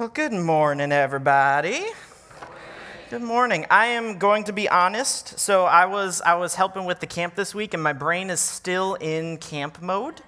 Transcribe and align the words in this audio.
Well, 0.00 0.08
good 0.08 0.32
morning, 0.32 0.92
everybody. 0.92 1.84
Good 3.10 3.20
morning. 3.20 3.66
I 3.68 3.88
am 3.88 4.16
going 4.16 4.44
to 4.44 4.52
be 4.54 4.66
honest. 4.66 5.38
So 5.38 5.66
I 5.66 5.84
was 5.84 6.22
I 6.22 6.36
was 6.36 6.54
helping 6.54 6.86
with 6.86 7.00
the 7.00 7.06
camp 7.06 7.34
this 7.34 7.54
week, 7.54 7.74
and 7.74 7.82
my 7.82 7.92
brain 7.92 8.30
is 8.30 8.40
still 8.40 8.94
in 8.94 9.36
camp 9.36 9.82
mode. 9.82 10.22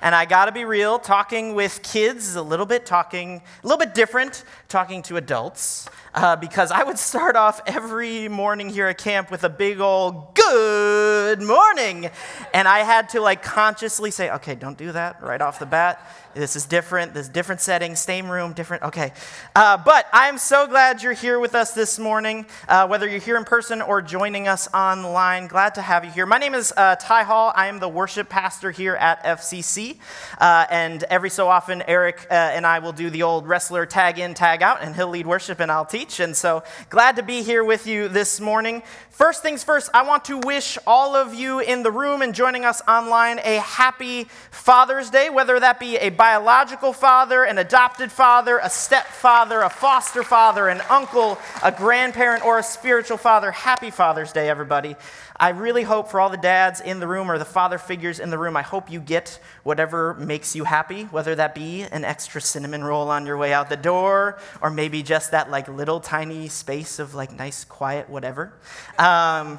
And 0.00 0.14
I 0.14 0.26
got 0.26 0.44
to 0.44 0.52
be 0.52 0.64
real. 0.64 1.00
Talking 1.00 1.56
with 1.56 1.82
kids 1.82 2.28
is 2.28 2.36
a 2.36 2.42
little 2.42 2.66
bit 2.66 2.86
talking 2.86 3.42
a 3.64 3.66
little 3.66 3.84
bit 3.84 3.94
different. 3.94 4.44
Talking 4.68 5.02
to 5.02 5.16
adults 5.16 5.88
uh, 6.14 6.36
because 6.36 6.70
I 6.70 6.84
would 6.84 6.98
start 6.98 7.34
off 7.34 7.60
every 7.66 8.28
morning 8.28 8.68
here 8.68 8.86
at 8.86 8.98
camp 8.98 9.32
with 9.32 9.42
a 9.42 9.48
big 9.48 9.80
old 9.80 10.36
good 10.36 11.42
morning, 11.42 12.10
and 12.54 12.68
I 12.68 12.80
had 12.80 13.08
to 13.08 13.20
like 13.20 13.42
consciously 13.42 14.12
say, 14.12 14.30
okay, 14.30 14.54
don't 14.54 14.78
do 14.78 14.92
that 14.92 15.20
right 15.20 15.40
off 15.40 15.58
the 15.58 15.66
bat 15.66 16.00
this 16.36 16.54
is 16.54 16.66
different. 16.66 17.14
This 17.14 17.28
different 17.28 17.60
setting, 17.60 17.96
same 17.96 18.30
room, 18.30 18.52
different. 18.52 18.82
Okay. 18.82 19.12
Uh, 19.54 19.76
but 19.78 20.06
I'm 20.12 20.38
so 20.38 20.66
glad 20.66 21.02
you're 21.02 21.14
here 21.14 21.38
with 21.40 21.54
us 21.54 21.72
this 21.72 21.98
morning, 21.98 22.46
uh, 22.68 22.86
whether 22.86 23.08
you're 23.08 23.20
here 23.20 23.36
in 23.36 23.44
person 23.44 23.80
or 23.80 24.02
joining 24.02 24.46
us 24.46 24.68
online. 24.74 25.46
Glad 25.46 25.74
to 25.76 25.82
have 25.82 26.04
you 26.04 26.10
here. 26.10 26.26
My 26.26 26.38
name 26.38 26.54
is 26.54 26.72
uh, 26.76 26.96
Ty 26.96 27.22
Hall. 27.22 27.52
I 27.54 27.68
am 27.68 27.78
the 27.78 27.88
worship 27.88 28.28
pastor 28.28 28.70
here 28.70 28.94
at 28.96 29.24
FCC. 29.24 29.98
Uh, 30.38 30.66
and 30.70 31.02
every 31.04 31.30
so 31.30 31.48
often, 31.48 31.82
Eric 31.86 32.26
uh, 32.30 32.34
and 32.34 32.66
I 32.66 32.80
will 32.80 32.92
do 32.92 33.08
the 33.08 33.22
old 33.22 33.48
wrestler 33.48 33.86
tag 33.86 34.18
in, 34.18 34.34
tag 34.34 34.62
out, 34.62 34.82
and 34.82 34.94
he'll 34.94 35.08
lead 35.08 35.26
worship 35.26 35.60
and 35.60 35.72
I'll 35.72 35.86
teach. 35.86 36.20
And 36.20 36.36
so 36.36 36.62
glad 36.90 37.16
to 37.16 37.22
be 37.22 37.42
here 37.42 37.64
with 37.64 37.86
you 37.86 38.08
this 38.08 38.40
morning. 38.40 38.82
First 39.16 39.40
things 39.40 39.64
first, 39.64 39.88
I 39.94 40.02
want 40.02 40.26
to 40.26 40.36
wish 40.36 40.76
all 40.86 41.16
of 41.16 41.32
you 41.32 41.60
in 41.60 41.82
the 41.82 41.90
room 41.90 42.20
and 42.20 42.34
joining 42.34 42.66
us 42.66 42.82
online 42.86 43.38
a 43.38 43.60
happy 43.60 44.24
Father's 44.50 45.08
Day, 45.08 45.30
whether 45.30 45.58
that 45.58 45.80
be 45.80 45.96
a 45.96 46.10
biological 46.10 46.92
father, 46.92 47.42
an 47.42 47.56
adopted 47.56 48.12
father, 48.12 48.60
a 48.62 48.68
stepfather, 48.68 49.62
a 49.62 49.70
foster 49.70 50.22
father, 50.22 50.68
an 50.68 50.82
uncle, 50.90 51.38
a 51.62 51.72
grandparent, 51.72 52.44
or 52.44 52.58
a 52.58 52.62
spiritual 52.62 53.16
father. 53.16 53.50
Happy 53.52 53.90
Father's 53.90 54.32
Day, 54.32 54.50
everybody. 54.50 54.96
I 55.38 55.50
really 55.50 55.82
hope 55.82 56.08
for 56.08 56.20
all 56.20 56.30
the 56.30 56.36
dads 56.36 56.80
in 56.80 57.00
the 57.00 57.06
room 57.06 57.30
or 57.30 57.38
the 57.38 57.44
father 57.44 57.78
figures 57.78 58.20
in 58.20 58.30
the 58.30 58.38
room, 58.38 58.56
I 58.56 58.62
hope 58.62 58.90
you 58.90 59.00
get 59.00 59.38
whatever 59.64 60.14
makes 60.14 60.56
you 60.56 60.64
happy, 60.64 61.04
whether 61.04 61.34
that 61.34 61.54
be 61.54 61.82
an 61.82 62.04
extra 62.04 62.40
cinnamon 62.40 62.82
roll 62.82 63.10
on 63.10 63.26
your 63.26 63.36
way 63.36 63.52
out 63.52 63.68
the 63.68 63.76
door, 63.76 64.38
or 64.62 64.70
maybe 64.70 65.02
just 65.02 65.32
that 65.32 65.50
like 65.50 65.68
little 65.68 66.00
tiny 66.00 66.48
space 66.48 66.98
of 66.98 67.14
like 67.14 67.32
nice, 67.32 67.64
quiet, 67.64 68.08
whatever. 68.08 68.52
Um, 68.98 69.58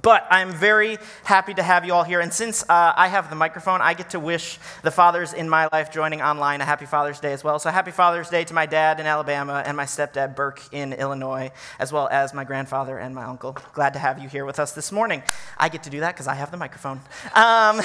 but 0.00 0.26
I'm 0.30 0.52
very 0.52 0.98
happy 1.24 1.52
to 1.54 1.62
have 1.62 1.84
you 1.84 1.92
all 1.92 2.04
here. 2.04 2.20
And 2.20 2.32
since 2.32 2.62
uh, 2.62 2.92
I 2.96 3.08
have 3.08 3.28
the 3.28 3.36
microphone, 3.36 3.82
I 3.82 3.92
get 3.92 4.10
to 4.10 4.20
wish 4.20 4.58
the 4.82 4.90
fathers 4.90 5.34
in 5.34 5.48
my 5.48 5.68
life 5.70 5.92
joining 5.92 6.22
online 6.22 6.60
a 6.62 6.64
happy 6.64 6.86
Father's 6.86 7.20
Day 7.20 7.32
as 7.32 7.44
well. 7.44 7.58
So, 7.58 7.70
happy 7.70 7.90
Father's 7.90 8.30
Day 8.30 8.44
to 8.44 8.54
my 8.54 8.64
dad 8.64 9.00
in 9.00 9.06
Alabama 9.06 9.62
and 9.66 9.76
my 9.76 9.84
stepdad, 9.84 10.34
Burke, 10.34 10.62
in 10.72 10.94
Illinois, 10.94 11.50
as 11.78 11.92
well 11.92 12.08
as 12.10 12.32
my 12.32 12.44
grandfather 12.44 12.98
and 12.98 13.14
my 13.14 13.24
uncle. 13.24 13.56
Glad 13.74 13.92
to 13.92 13.98
have 13.98 14.22
you 14.22 14.28
here 14.28 14.46
with 14.46 14.58
us 14.58 14.72
this 14.72 14.92
morning. 14.92 15.22
I 15.58 15.68
get 15.68 15.82
to 15.82 15.90
do 15.90 16.00
that 16.00 16.14
because 16.14 16.26
I 16.26 16.34
have 16.34 16.50
the 16.50 16.56
microphone. 16.56 17.00
Um, 17.34 17.80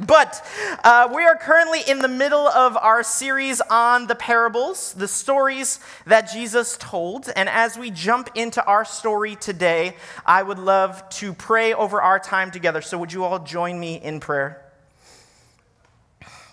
but 0.06 0.44
uh, 0.84 1.10
we 1.14 1.22
are 1.22 1.36
currently 1.36 1.80
in 1.88 2.00
the 2.00 2.08
middle 2.08 2.46
of 2.48 2.76
our 2.76 3.02
series 3.02 3.62
on 3.62 4.06
the 4.08 4.14
parables, 4.14 4.92
the 4.92 5.08
stories 5.08 5.80
that 6.06 6.30
Jesus 6.30 6.76
told. 6.78 7.30
And 7.34 7.48
as 7.48 7.78
we 7.78 7.90
jump 7.90 8.30
into 8.34 8.64
our 8.64 8.84
story 8.84 9.36
today, 9.36 9.96
I 10.26 10.42
would 10.42 10.58
love 10.58 11.08
to 11.10 11.32
pray 11.46 11.72
over 11.72 12.02
our 12.02 12.18
time 12.18 12.50
together. 12.50 12.82
So, 12.82 12.98
would 12.98 13.12
you 13.12 13.22
all 13.22 13.38
join 13.38 13.78
me 13.78 14.02
in 14.02 14.18
prayer? 14.18 14.64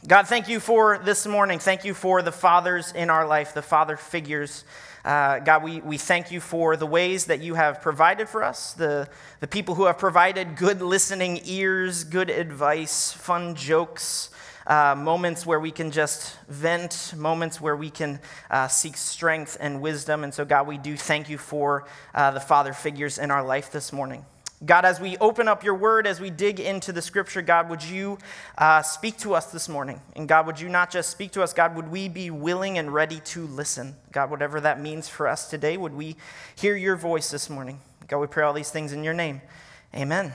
God, 0.06 0.28
thank 0.28 0.48
you 0.48 0.60
for 0.60 1.00
this 1.00 1.26
morning. 1.26 1.58
Thank 1.58 1.84
you 1.84 1.96
for 1.96 2.22
the 2.22 2.32
fathers 2.32 2.92
in 2.92 3.10
our 3.10 3.26
life, 3.26 3.56
the 3.56 3.64
father 3.64 3.98
figures. 3.98 4.66
Uh, 5.04 5.40
God, 5.40 5.64
we, 5.64 5.82
we 5.82 5.98
thank 5.98 6.32
you 6.32 6.40
for 6.40 6.78
the 6.78 6.86
ways 6.86 7.26
that 7.26 7.42
you 7.42 7.56
have 7.56 7.82
provided 7.82 8.30
for 8.30 8.44
us, 8.44 8.74
the, 8.74 9.10
the 9.40 9.48
people 9.48 9.74
who 9.74 9.86
have 9.86 9.98
provided 9.98 10.58
good 10.58 10.80
listening 10.80 11.42
ears, 11.46 12.04
good 12.04 12.30
advice, 12.30 13.12
fun 13.12 13.56
jokes, 13.56 14.30
uh, 14.68 14.94
moments 14.96 15.44
where 15.44 15.60
we 15.60 15.72
can 15.72 15.90
just 15.90 16.38
vent, 16.50 17.16
moments 17.18 17.60
where 17.60 17.76
we 17.76 17.90
can 17.90 18.20
uh, 18.52 18.68
seek 18.68 18.96
strength 18.96 19.58
and 19.60 19.82
wisdom. 19.82 20.24
And 20.24 20.32
so, 20.32 20.46
God, 20.46 20.68
we 20.68 20.78
do 20.78 20.96
thank 20.96 21.30
you 21.30 21.40
for 21.40 21.88
uh, 22.14 22.30
the 22.30 22.40
father 22.40 22.74
figures 22.74 23.18
in 23.18 23.32
our 23.32 23.44
life 23.44 23.72
this 23.72 23.92
morning. 23.92 24.24
God, 24.66 24.86
as 24.86 25.00
we 25.00 25.18
open 25.18 25.48
up 25.48 25.64
your 25.64 25.76
word, 25.76 26.08
as 26.08 26.22
we 26.22 26.30
dig 26.30 26.60
into 26.60 26.94
the 26.94 27.02
scripture, 27.02 27.42
God, 27.42 27.70
would 27.70 27.84
you 27.84 28.18
uh, 28.58 28.82
speak 28.82 29.18
to 29.18 29.34
us 29.34 29.48
this 29.48 29.68
morning? 29.68 30.00
And 30.16 30.28
God, 30.28 30.46
would 30.48 30.60
you 30.60 30.70
not 30.70 30.90
just 30.90 31.10
speak 31.10 31.32
to 31.32 31.44
us, 31.44 31.52
God, 31.52 31.76
would 31.76 31.92
we 31.92 32.08
be 32.08 32.32
willing 32.32 32.78
and 32.78 32.94
ready 32.94 33.20
to 33.22 33.46
listen? 33.48 33.96
God, 34.12 34.32
whatever 34.32 34.62
that 34.62 34.80
means 34.80 35.10
for 35.10 35.28
us 35.28 35.50
today, 35.50 35.76
would 35.76 35.94
we 35.94 36.16
hear 36.56 36.78
your 36.78 36.96
voice 36.96 37.30
this 37.30 37.50
morning? 37.50 37.80
God, 38.08 38.20
we 38.20 38.28
pray 38.28 38.44
all 38.44 38.54
these 38.54 38.70
things 38.70 38.94
in 38.94 39.04
your 39.04 39.14
name. 39.14 39.42
Amen. 39.94 40.34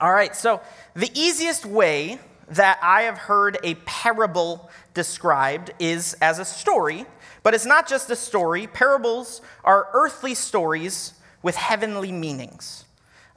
All 0.00 0.12
right, 0.12 0.36
so 0.36 0.60
the 0.94 1.10
easiest 1.14 1.66
way 1.66 2.18
that 2.50 2.78
I 2.80 3.02
have 3.02 3.18
heard 3.18 3.58
a 3.64 3.74
parable 3.86 4.70
described 4.94 5.72
is 5.80 6.14
as 6.20 6.38
a 6.38 6.44
story, 6.44 7.06
but 7.42 7.54
it's 7.54 7.66
not 7.66 7.88
just 7.88 8.08
a 8.10 8.16
story. 8.16 8.68
Parables 8.68 9.40
are 9.64 9.88
earthly 9.94 10.34
stories 10.34 11.14
with 11.42 11.56
heavenly 11.56 12.12
meanings. 12.12 12.85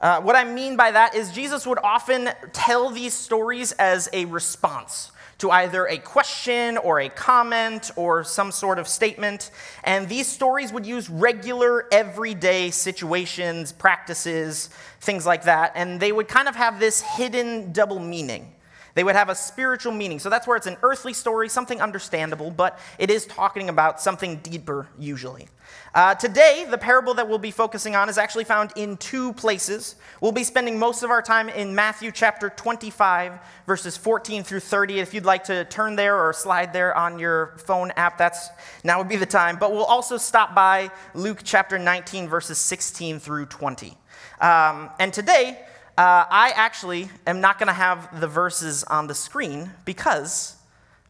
Uh, 0.00 0.20
what 0.20 0.34
I 0.34 0.44
mean 0.44 0.76
by 0.76 0.92
that 0.92 1.14
is 1.14 1.30
Jesus 1.30 1.66
would 1.66 1.78
often 1.84 2.30
tell 2.52 2.88
these 2.88 3.12
stories 3.12 3.72
as 3.72 4.08
a 4.12 4.24
response 4.26 5.12
to 5.38 5.50
either 5.50 5.86
a 5.86 5.98
question 5.98 6.76
or 6.78 7.00
a 7.00 7.08
comment 7.08 7.90
or 7.96 8.24
some 8.24 8.52
sort 8.52 8.78
of 8.78 8.86
statement. 8.86 9.50
And 9.84 10.08
these 10.08 10.26
stories 10.26 10.72
would 10.72 10.86
use 10.86 11.10
regular, 11.10 11.86
everyday 11.92 12.70
situations, 12.70 13.72
practices, 13.72 14.68
things 15.00 15.26
like 15.26 15.44
that. 15.44 15.72
And 15.74 15.98
they 15.98 16.12
would 16.12 16.28
kind 16.28 16.48
of 16.48 16.56
have 16.56 16.78
this 16.78 17.00
hidden 17.00 17.72
double 17.72 17.98
meaning. 17.98 18.52
They 19.00 19.04
would 19.04 19.16
have 19.16 19.30
a 19.30 19.34
spiritual 19.34 19.94
meaning. 19.94 20.18
So 20.18 20.28
that's 20.28 20.46
where 20.46 20.58
it's 20.58 20.66
an 20.66 20.76
earthly 20.82 21.14
story, 21.14 21.48
something 21.48 21.80
understandable, 21.80 22.50
but 22.50 22.78
it 22.98 23.10
is 23.10 23.24
talking 23.24 23.70
about 23.70 23.98
something 23.98 24.36
deeper 24.40 24.88
usually. 24.98 25.48
Uh, 25.94 26.14
today, 26.16 26.66
the 26.68 26.76
parable 26.76 27.14
that 27.14 27.26
we'll 27.26 27.38
be 27.38 27.50
focusing 27.50 27.96
on 27.96 28.10
is 28.10 28.18
actually 28.18 28.44
found 28.44 28.74
in 28.76 28.98
two 28.98 29.32
places. 29.32 29.94
We'll 30.20 30.32
be 30.32 30.44
spending 30.44 30.78
most 30.78 31.02
of 31.02 31.08
our 31.08 31.22
time 31.22 31.48
in 31.48 31.74
Matthew 31.74 32.12
chapter 32.12 32.50
25, 32.50 33.40
verses 33.66 33.96
14 33.96 34.44
through 34.44 34.60
30. 34.60 34.98
If 34.98 35.14
you'd 35.14 35.24
like 35.24 35.44
to 35.44 35.64
turn 35.64 35.96
there 35.96 36.22
or 36.22 36.34
slide 36.34 36.74
there 36.74 36.94
on 36.94 37.18
your 37.18 37.54
phone 37.56 37.92
app, 37.92 38.18
that's 38.18 38.50
now 38.84 38.98
would 38.98 39.08
be 39.08 39.16
the 39.16 39.24
time. 39.24 39.56
But 39.58 39.72
we'll 39.72 39.84
also 39.84 40.18
stop 40.18 40.54
by 40.54 40.90
Luke 41.14 41.40
chapter 41.42 41.78
19, 41.78 42.28
verses 42.28 42.58
16 42.58 43.18
through 43.18 43.46
20. 43.46 43.96
Um, 44.42 44.90
and 44.98 45.10
today, 45.10 45.58
uh, 46.00 46.24
I 46.30 46.52
actually 46.56 47.10
am 47.26 47.42
not 47.42 47.58
going 47.58 47.66
to 47.66 47.74
have 47.74 48.20
the 48.20 48.26
verses 48.26 48.84
on 48.84 49.06
the 49.06 49.14
screen 49.14 49.70
because 49.84 50.56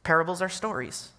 parables 0.02 0.42
are 0.42 0.48
stories. 0.48 1.10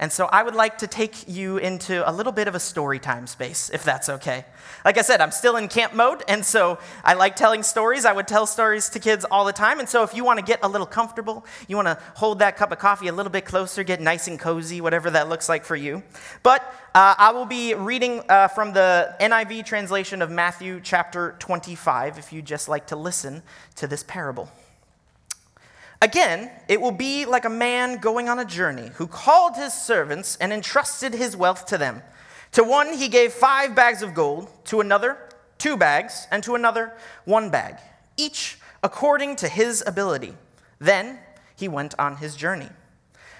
And 0.00 0.10
so 0.10 0.30
I 0.32 0.42
would 0.42 0.54
like 0.54 0.78
to 0.78 0.86
take 0.86 1.28
you 1.28 1.58
into 1.58 2.08
a 2.08 2.10
little 2.10 2.32
bit 2.32 2.48
of 2.48 2.54
a 2.54 2.58
story 2.58 2.98
time 2.98 3.26
space, 3.26 3.68
if 3.68 3.84
that's 3.84 4.08
okay. 4.08 4.46
Like 4.82 4.96
I 4.96 5.02
said, 5.02 5.20
I'm 5.20 5.30
still 5.30 5.56
in 5.56 5.68
camp 5.68 5.92
mode, 5.92 6.24
and 6.26 6.42
so 6.42 6.78
I 7.04 7.12
like 7.12 7.36
telling 7.36 7.62
stories. 7.62 8.06
I 8.06 8.12
would 8.14 8.26
tell 8.26 8.46
stories 8.46 8.88
to 8.88 8.98
kids 8.98 9.26
all 9.30 9.44
the 9.44 9.52
time. 9.52 9.78
And 9.78 9.86
so 9.86 10.02
if 10.02 10.14
you 10.14 10.24
want 10.24 10.38
to 10.38 10.44
get 10.44 10.60
a 10.62 10.68
little 10.68 10.86
comfortable, 10.86 11.44
you 11.68 11.76
want 11.76 11.86
to 11.86 11.98
hold 12.14 12.38
that 12.38 12.56
cup 12.56 12.72
of 12.72 12.78
coffee 12.78 13.08
a 13.08 13.12
little 13.12 13.30
bit 13.30 13.44
closer, 13.44 13.84
get 13.84 14.00
nice 14.00 14.26
and 14.26 14.40
cozy, 14.40 14.80
whatever 14.80 15.10
that 15.10 15.28
looks 15.28 15.50
like 15.50 15.66
for 15.66 15.76
you. 15.76 16.02
But 16.42 16.62
uh, 16.94 17.14
I 17.18 17.32
will 17.32 17.44
be 17.44 17.74
reading 17.74 18.22
uh, 18.30 18.48
from 18.48 18.72
the 18.72 19.14
NIV 19.20 19.66
translation 19.66 20.22
of 20.22 20.30
Matthew 20.30 20.80
chapter 20.82 21.36
25, 21.40 22.16
if 22.16 22.32
you 22.32 22.40
just 22.40 22.70
like 22.70 22.86
to 22.86 22.96
listen 22.96 23.42
to 23.76 23.86
this 23.86 24.02
parable. 24.02 24.50
Again, 26.02 26.50
it 26.66 26.80
will 26.80 26.92
be 26.92 27.26
like 27.26 27.44
a 27.44 27.50
man 27.50 27.98
going 27.98 28.30
on 28.30 28.38
a 28.38 28.44
journey 28.44 28.90
who 28.94 29.06
called 29.06 29.56
his 29.56 29.74
servants 29.74 30.38
and 30.40 30.50
entrusted 30.50 31.12
his 31.12 31.36
wealth 31.36 31.66
to 31.66 31.76
them. 31.76 32.02
To 32.52 32.64
one, 32.64 32.94
he 32.94 33.08
gave 33.08 33.34
five 33.34 33.74
bags 33.74 34.02
of 34.02 34.14
gold, 34.14 34.50
to 34.64 34.80
another, 34.80 35.18
two 35.58 35.76
bags, 35.76 36.26
and 36.30 36.42
to 36.44 36.54
another, 36.54 36.94
one 37.26 37.50
bag, 37.50 37.76
each 38.16 38.58
according 38.82 39.36
to 39.36 39.48
his 39.48 39.84
ability. 39.86 40.34
Then 40.78 41.18
he 41.54 41.68
went 41.68 41.94
on 41.98 42.16
his 42.16 42.34
journey. 42.34 42.70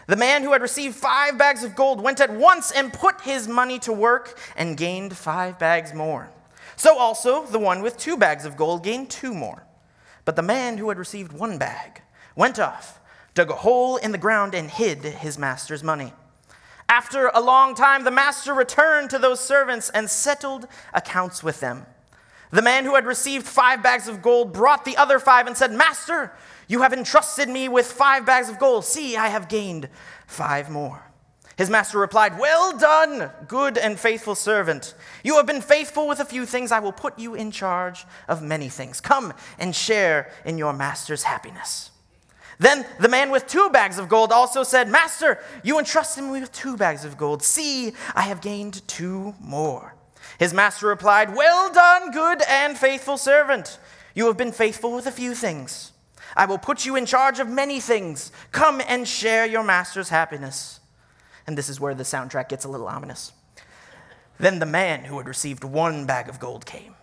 The 0.07 0.17
man 0.17 0.43
who 0.43 0.53
had 0.53 0.61
received 0.61 0.97
five 0.97 1.39
bags 1.39 1.65
of 1.65 1.75
gold 1.75 2.03
went 2.03 2.21
at 2.21 2.31
once 2.31 2.71
and 2.71 2.93
put 2.93 3.23
his 3.23 3.49
money 3.49 3.79
to 3.81 3.93
work 3.93 4.39
and 4.55 4.77
gained 4.77 5.17
five 5.17 5.59
bags 5.59 5.95
more. 5.95 6.29
So 6.77 6.99
also 6.99 7.47
the 7.47 7.59
one 7.59 7.81
with 7.81 7.97
two 7.97 8.19
bags 8.19 8.45
of 8.45 8.59
gold 8.59 8.85
gained 8.85 9.09
two 9.09 9.33
more. 9.33 9.65
But 10.27 10.37
the 10.37 10.43
man 10.43 10.77
who 10.77 10.91
had 10.91 10.99
received 10.99 11.33
one 11.33 11.57
bag, 11.57 12.03
went 12.37 12.59
off, 12.59 13.01
dug 13.35 13.51
a 13.51 13.57
hole 13.57 13.97
in 13.97 14.13
the 14.13 14.19
ground, 14.19 14.55
and 14.55 14.71
hid 14.71 15.05
his 15.05 15.39
master's 15.39 15.83
money. 15.83 16.13
After 16.89 17.29
a 17.29 17.41
long 17.41 17.75
time, 17.75 18.05
the 18.05 18.11
master 18.11 18.53
returned 18.53 19.11
to 19.11 19.19
those 19.19 19.41
servants 19.41 19.91
and 19.91 20.11
settled 20.11 20.67
accounts 20.93 21.43
with 21.43 21.61
them. 21.61 21.87
The 22.51 22.63
man 22.63 22.85
who 22.85 22.97
had 22.97 23.07
received 23.07 23.47
five 23.47 23.83
bags 23.83 24.09
of 24.09 24.23
gold 24.23 24.53
brought 24.53 24.85
the 24.85 24.97
other 24.97 25.21
five 25.21 25.47
and 25.47 25.57
said, 25.57 25.71
Master, 25.71 26.33
you 26.67 26.83
have 26.83 26.93
entrusted 26.93 27.49
me 27.49 27.69
with 27.69 27.87
five 27.87 28.27
bags 28.27 28.49
of 28.49 28.59
gold. 28.59 28.85
See, 28.85 29.17
I 29.17 29.29
have 29.29 29.49
gained 29.49 29.89
five 30.27 30.69
more. 30.69 31.03
His 31.57 31.71
master 31.71 31.99
replied, 31.99 32.39
Well 32.39 32.77
done, 32.77 33.31
good 33.47 33.77
and 33.77 34.01
faithful 34.01 34.35
servant. 34.35 34.95
You 35.23 35.37
have 35.37 35.47
been 35.47 35.61
faithful 35.61 36.09
with 36.09 36.19
a 36.19 36.25
few 36.25 36.47
things. 36.47 36.73
I 36.73 36.81
will 36.81 36.91
put 36.91 37.19
you 37.19 37.35
in 37.35 37.51
charge 37.51 38.05
of 38.29 38.43
many 38.43 38.69
things. 38.69 39.01
Come 39.01 39.35
and 39.59 39.77
share 39.77 40.33
in 40.45 40.59
your 40.59 40.73
master's 40.73 41.23
happiness. 41.23 41.90
Then 42.61 42.85
the 43.01 43.09
man 43.09 43.31
with 43.31 43.47
two 43.47 43.71
bags 43.71 43.99
of 43.99 44.11
gold 44.11 44.31
also 44.31 44.63
said, 44.65 44.87
Master, 44.87 45.39
you 45.65 45.79
entrusted 45.79 46.23
me 46.23 46.43
with 46.43 46.53
two 46.53 46.77
bags 46.77 47.07
of 47.07 47.17
gold. 47.17 47.43
See, 47.43 47.95
I 48.15 48.23
have 48.23 48.43
gained 48.43 48.87
two 48.87 49.35
more. 49.41 49.95
His 50.39 50.53
master 50.53 50.87
replied, 50.87 51.35
Well 51.35 51.73
done, 51.73 52.11
good 52.11 52.43
and 52.47 52.77
faithful 52.77 53.17
servant. 53.17 53.79
You 54.15 54.27
have 54.27 54.37
been 54.37 54.53
faithful 54.53 54.95
with 54.95 55.07
a 55.07 55.11
few 55.11 55.35
things. 55.35 55.93
I 56.37 56.45
will 56.45 56.59
put 56.59 56.85
you 56.85 56.97
in 56.97 57.07
charge 57.07 57.41
of 57.41 57.49
many 57.49 57.81
things. 57.81 58.31
Come 58.53 58.83
and 58.87 59.09
share 59.09 59.47
your 59.47 59.65
master's 59.65 60.11
happiness. 60.11 60.81
And 61.47 61.57
this 61.57 61.71
is 61.71 61.81
where 61.81 61.95
the 61.95 62.03
soundtrack 62.03 62.51
gets 62.51 62.67
a 62.67 62.69
little 62.69 62.89
ominous. 62.89 63.33
Then 64.39 64.59
the 64.59 64.67
man 64.67 65.05
who 65.05 65.17
had 65.17 65.27
received 65.27 65.65
one 65.65 66.05
bag 66.05 66.29
of 66.29 66.39
gold 66.39 66.67
came. 66.67 66.95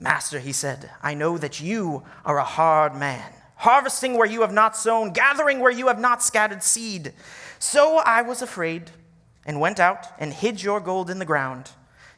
Master, 0.00 0.38
he 0.38 0.52
said, 0.52 0.90
I 1.02 1.12
know 1.12 1.36
that 1.36 1.60
you 1.60 2.04
are 2.24 2.38
a 2.38 2.44
hard 2.44 2.96
man, 2.96 3.30
harvesting 3.56 4.16
where 4.16 4.26
you 4.26 4.40
have 4.42 4.52
not 4.52 4.76
sown, 4.76 5.12
gathering 5.12 5.60
where 5.60 5.70
you 5.70 5.86
have 5.88 6.00
not 6.00 6.22
scattered 6.22 6.62
seed. 6.62 7.12
So 7.58 7.98
I 7.98 8.22
was 8.22 8.42
afraid 8.42 8.90
and 9.46 9.60
went 9.60 9.80
out 9.80 10.06
and 10.18 10.32
hid 10.32 10.62
your 10.62 10.80
gold 10.80 11.10
in 11.10 11.18
the 11.18 11.24
ground. 11.24 11.70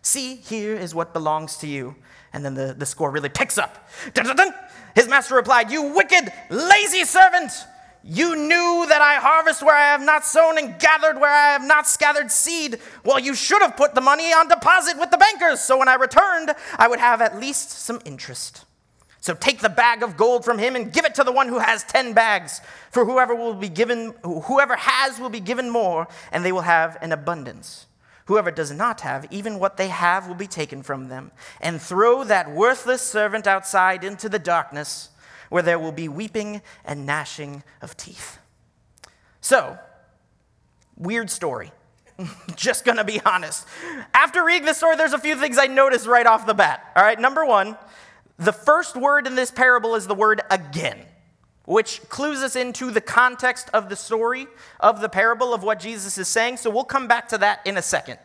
See, 0.03 0.37
here 0.37 0.75
is 0.75 0.95
what 0.95 1.13
belongs 1.13 1.57
to 1.59 1.67
you. 1.67 1.97
And 2.33 2.45
then 2.45 2.55
the, 2.55 2.75
the 2.77 2.87
score 2.87 3.11
really 3.11 3.29
picks 3.29 3.59
up. 3.59 3.89
Dun, 4.15 4.27
dun, 4.27 4.37
dun. 4.37 4.55
His 4.95 5.09
master 5.09 5.35
replied, 5.35 5.71
You 5.71 5.95
wicked, 5.95 6.33
lazy 6.51 7.05
servant! 7.05 7.53
You 8.09 8.37
knew 8.37 8.87
that 8.89 9.03
I 9.03 9.17
harvest 9.17 9.65
where 9.65 9.75
I 9.75 9.87
have 9.87 10.01
not 10.01 10.25
sown 10.25 10.59
and 10.59 10.79
gathered 10.79 11.21
where 11.21 11.33
I 11.33 11.53
have 11.53 11.65
not 11.65 11.89
scattered 11.89 12.31
seed. 12.31 12.79
Well, 13.05 13.19
you 13.19 13.35
should 13.35 13.61
have 13.63 13.77
put 13.77 13.97
the 13.97 14.01
money 14.01 14.33
on 14.33 14.47
deposit 14.49 14.97
with 14.97 15.11
the 15.11 15.19
bankers, 15.19 15.61
so 15.61 15.77
when 15.77 15.89
I 15.89 15.95
returned, 15.95 16.55
I 16.79 16.87
would 16.87 17.01
have 17.01 17.21
at 17.21 17.41
least 17.41 17.71
some 17.71 18.01
interest. 18.05 18.65
So 19.27 19.35
take 19.35 19.59
the 19.59 19.69
bag 19.69 20.05
of 20.05 20.17
gold 20.17 20.45
from 20.45 20.57
him 20.57 20.77
and 20.77 20.93
give 20.93 21.05
it 21.05 21.17
to 21.17 21.25
the 21.25 21.33
one 21.33 21.49
who 21.49 21.59
has 21.59 21.83
10 21.83 22.13
bags. 22.13 22.61
For 22.93 23.05
whoever 23.05 23.35
will 23.35 23.55
be 23.55 23.69
given 23.69 24.15
whoever 24.23 24.77
has 24.77 25.19
will 25.19 25.31
be 25.31 25.41
given 25.41 25.69
more, 25.69 26.07
and 26.31 26.45
they 26.45 26.53
will 26.53 26.61
have 26.61 26.97
an 27.01 27.11
abundance. 27.11 27.87
Whoever 28.27 28.53
does 28.53 28.71
not 28.71 29.01
have, 29.01 29.27
even 29.33 29.59
what 29.59 29.79
they 29.79 29.89
have 29.89 30.29
will 30.29 30.37
be 30.37 30.47
taken 30.47 30.81
from 30.81 31.09
them. 31.09 31.33
And 31.61 31.83
throw 31.83 32.23
that 32.23 32.53
worthless 32.53 33.03
servant 33.03 33.49
outside 33.49 34.05
into 34.05 34.29
the 34.29 34.39
darkness 34.39 35.09
where 35.49 35.65
there 35.65 35.81
will 35.81 35.91
be 35.91 36.07
weeping 36.07 36.63
and 36.85 37.05
gnashing 37.05 37.65
of 37.83 37.97
teeth. 37.97 38.39
So, 39.41 39.77
weird 40.97 41.31
story. 41.31 41.73
Just 42.55 42.85
gonna 42.85 43.03
be 43.03 43.21
honest. 43.23 43.67
After 44.15 44.45
reading 44.45 44.67
this 44.67 44.77
story, 44.77 44.95
there's 44.95 45.15
a 45.15 45.19
few 45.19 45.35
things 45.35 45.59
I 45.59 45.67
noticed 45.67 46.07
right 46.07 46.27
off 46.27 46.47
the 46.47 46.55
bat. 46.55 46.93
All 46.95 47.03
right, 47.03 47.19
number 47.19 47.45
one, 47.45 47.77
the 48.39 48.53
first 48.53 48.97
word 48.97 49.27
in 49.27 49.35
this 49.35 49.51
parable 49.51 49.95
is 49.95 50.07
the 50.07 50.15
word 50.15 50.43
again, 50.51 50.99
which 51.65 52.07
clues 52.09 52.43
us 52.43 52.55
into 52.55 52.91
the 52.91 53.01
context 53.01 53.71
of 53.73 53.89
the 53.89 53.97
story 53.97 54.47
of 54.79 55.01
the 55.01 55.09
parable 55.09 55.55
of 55.55 55.63
what 55.63 55.81
Jesus 55.81 56.19
is 56.19 56.29
saying. 56.29 56.59
So 56.59 56.71
we'll 56.71 56.85
come 56.85 57.09
back 57.09 57.29
to 57.29 57.39
that 57.39 57.61
in 57.65 57.77
a 57.77 57.83
second. 57.83 58.19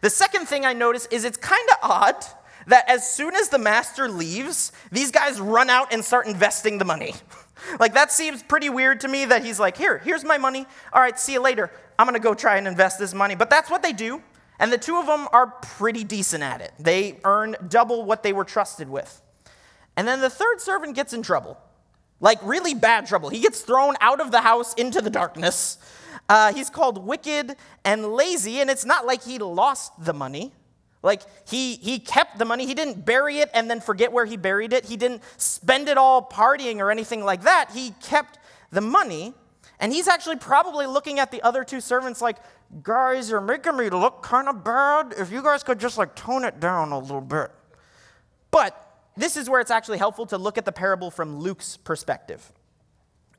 The 0.00 0.10
second 0.10 0.46
thing 0.46 0.66
I 0.66 0.74
notice 0.74 1.06
is 1.06 1.24
it's 1.24 1.38
kind 1.38 1.68
of 1.70 1.90
odd 1.90 2.24
that 2.66 2.88
as 2.88 3.10
soon 3.10 3.34
as 3.34 3.48
the 3.48 3.58
master 3.58 4.08
leaves, 4.08 4.72
these 4.92 5.10
guys 5.10 5.40
run 5.40 5.70
out 5.70 5.92
and 5.92 6.04
start 6.04 6.26
investing 6.26 6.78
the 6.78 6.84
money. 6.84 7.14
like 7.80 7.94
that 7.94 8.12
seems 8.12 8.42
pretty 8.42 8.68
weird 8.68 9.00
to 9.00 9.08
me 9.08 9.24
that 9.24 9.44
he's 9.44 9.60
like, 9.60 9.76
here, 9.76 9.98
here's 9.98 10.24
my 10.24 10.38
money. 10.38 10.66
All 10.92 11.00
right, 11.00 11.18
see 11.18 11.34
you 11.34 11.40
later. 11.40 11.70
I'm 11.98 12.06
going 12.06 12.20
to 12.20 12.22
go 12.22 12.34
try 12.34 12.56
and 12.56 12.66
invest 12.66 12.98
this 12.98 13.14
money. 13.14 13.34
But 13.34 13.50
that's 13.50 13.70
what 13.70 13.82
they 13.82 13.92
do. 13.92 14.22
And 14.58 14.72
the 14.72 14.78
two 14.78 14.98
of 14.98 15.06
them 15.06 15.26
are 15.32 15.46
pretty 15.46 16.04
decent 16.04 16.42
at 16.42 16.60
it. 16.60 16.72
They 16.78 17.18
earn 17.24 17.56
double 17.68 18.04
what 18.04 18.22
they 18.22 18.32
were 18.32 18.44
trusted 18.44 18.88
with. 18.88 19.20
And 19.96 20.06
then 20.08 20.20
the 20.20 20.30
third 20.30 20.60
servant 20.60 20.94
gets 20.94 21.12
in 21.12 21.22
trouble, 21.22 21.58
like 22.20 22.38
really 22.42 22.74
bad 22.74 23.06
trouble. 23.06 23.28
He 23.28 23.40
gets 23.40 23.60
thrown 23.60 23.94
out 24.00 24.20
of 24.20 24.30
the 24.30 24.40
house 24.40 24.74
into 24.74 25.00
the 25.00 25.10
darkness. 25.10 25.78
Uh, 26.28 26.52
he's 26.52 26.70
called 26.70 27.06
wicked 27.06 27.56
and 27.84 28.06
lazy, 28.12 28.60
and 28.60 28.70
it's 28.70 28.84
not 28.84 29.06
like 29.06 29.22
he 29.22 29.38
lost 29.38 29.92
the 30.04 30.12
money. 30.12 30.52
Like 31.02 31.20
he 31.46 31.76
he 31.76 31.98
kept 31.98 32.38
the 32.38 32.46
money. 32.46 32.64
He 32.64 32.72
didn't 32.72 33.04
bury 33.04 33.38
it 33.38 33.50
and 33.52 33.70
then 33.70 33.80
forget 33.82 34.10
where 34.10 34.24
he 34.24 34.38
buried 34.38 34.72
it. 34.72 34.86
He 34.86 34.96
didn't 34.96 35.22
spend 35.36 35.88
it 35.88 35.98
all 35.98 36.26
partying 36.26 36.78
or 36.78 36.90
anything 36.90 37.22
like 37.22 37.42
that. 37.42 37.70
He 37.72 37.90
kept 38.02 38.38
the 38.70 38.80
money. 38.80 39.34
And 39.80 39.92
he's 39.92 40.08
actually 40.08 40.36
probably 40.36 40.86
looking 40.86 41.18
at 41.18 41.30
the 41.30 41.42
other 41.42 41.62
two 41.62 41.80
servants 41.80 42.22
like, 42.22 42.38
guys, 42.82 43.28
you're 43.28 43.40
making 43.40 43.76
me 43.76 43.90
look 43.90 44.22
kind 44.22 44.48
of 44.48 44.64
bad. 44.64 45.12
If 45.18 45.30
you 45.30 45.42
guys 45.42 45.62
could 45.62 45.78
just 45.78 45.98
like 45.98 46.14
tone 46.14 46.44
it 46.44 46.58
down 46.58 46.90
a 46.92 46.98
little 46.98 47.20
bit. 47.20 47.50
But 48.50 48.93
this 49.16 49.36
is 49.36 49.48
where 49.48 49.60
it's 49.60 49.70
actually 49.70 49.98
helpful 49.98 50.26
to 50.26 50.38
look 50.38 50.58
at 50.58 50.64
the 50.64 50.72
parable 50.72 51.10
from 51.10 51.38
Luke's 51.38 51.76
perspective. 51.76 52.52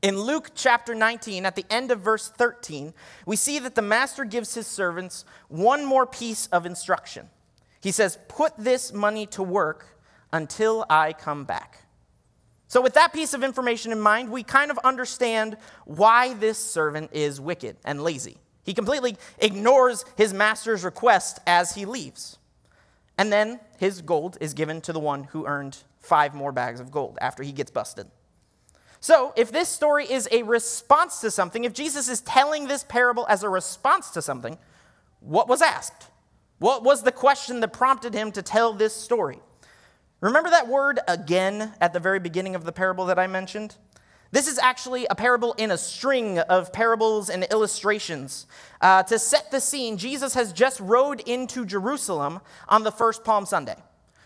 In 0.02 0.20
Luke 0.20 0.52
chapter 0.54 0.94
19, 0.94 1.46
at 1.46 1.56
the 1.56 1.64
end 1.70 1.90
of 1.90 2.00
verse 2.00 2.28
13, 2.28 2.94
we 3.24 3.36
see 3.36 3.58
that 3.58 3.74
the 3.74 3.82
master 3.82 4.24
gives 4.24 4.54
his 4.54 4.66
servants 4.66 5.24
one 5.48 5.84
more 5.84 6.06
piece 6.06 6.46
of 6.48 6.66
instruction. 6.66 7.28
He 7.80 7.90
says, 7.90 8.18
Put 8.28 8.52
this 8.56 8.92
money 8.92 9.26
to 9.26 9.42
work 9.42 9.98
until 10.32 10.84
I 10.90 11.12
come 11.12 11.44
back. 11.44 11.86
So, 12.68 12.80
with 12.80 12.94
that 12.94 13.12
piece 13.12 13.32
of 13.32 13.44
information 13.44 13.92
in 13.92 14.00
mind, 14.00 14.30
we 14.30 14.42
kind 14.42 14.70
of 14.70 14.78
understand 14.78 15.56
why 15.84 16.34
this 16.34 16.58
servant 16.58 17.10
is 17.12 17.40
wicked 17.40 17.76
and 17.84 18.02
lazy. 18.02 18.38
He 18.64 18.74
completely 18.74 19.16
ignores 19.38 20.04
his 20.16 20.34
master's 20.34 20.84
request 20.84 21.38
as 21.46 21.74
he 21.74 21.86
leaves. 21.86 22.38
And 23.18 23.32
then 23.32 23.60
his 23.78 24.02
gold 24.02 24.36
is 24.40 24.54
given 24.54 24.80
to 24.82 24.92
the 24.92 25.00
one 25.00 25.24
who 25.24 25.46
earned 25.46 25.78
five 26.00 26.34
more 26.34 26.52
bags 26.52 26.80
of 26.80 26.90
gold 26.90 27.18
after 27.20 27.42
he 27.42 27.52
gets 27.52 27.70
busted. 27.70 28.06
So, 29.00 29.32
if 29.36 29.52
this 29.52 29.68
story 29.68 30.10
is 30.10 30.28
a 30.32 30.42
response 30.42 31.20
to 31.20 31.30
something, 31.30 31.64
if 31.64 31.72
Jesus 31.72 32.08
is 32.08 32.20
telling 32.22 32.66
this 32.66 32.82
parable 32.82 33.26
as 33.28 33.42
a 33.42 33.48
response 33.48 34.10
to 34.10 34.22
something, 34.22 34.58
what 35.20 35.48
was 35.48 35.62
asked? 35.62 36.08
What 36.58 36.82
was 36.82 37.02
the 37.02 37.12
question 37.12 37.60
that 37.60 37.72
prompted 37.72 38.14
him 38.14 38.32
to 38.32 38.42
tell 38.42 38.72
this 38.72 38.94
story? 38.94 39.38
Remember 40.20 40.48
that 40.48 40.66
word 40.66 40.98
again 41.06 41.74
at 41.80 41.92
the 41.92 42.00
very 42.00 42.18
beginning 42.18 42.54
of 42.54 42.64
the 42.64 42.72
parable 42.72 43.06
that 43.06 43.18
I 43.18 43.26
mentioned? 43.26 43.76
This 44.36 44.48
is 44.48 44.58
actually 44.58 45.06
a 45.08 45.14
parable 45.14 45.54
in 45.54 45.70
a 45.70 45.78
string 45.78 46.38
of 46.38 46.70
parables 46.70 47.30
and 47.30 47.44
illustrations. 47.44 48.46
Uh, 48.82 49.02
to 49.04 49.18
set 49.18 49.50
the 49.50 49.62
scene, 49.62 49.96
Jesus 49.96 50.34
has 50.34 50.52
just 50.52 50.78
rode 50.78 51.20
into 51.20 51.64
Jerusalem 51.64 52.40
on 52.68 52.82
the 52.82 52.92
first 52.92 53.24
Palm 53.24 53.46
Sunday. 53.46 53.76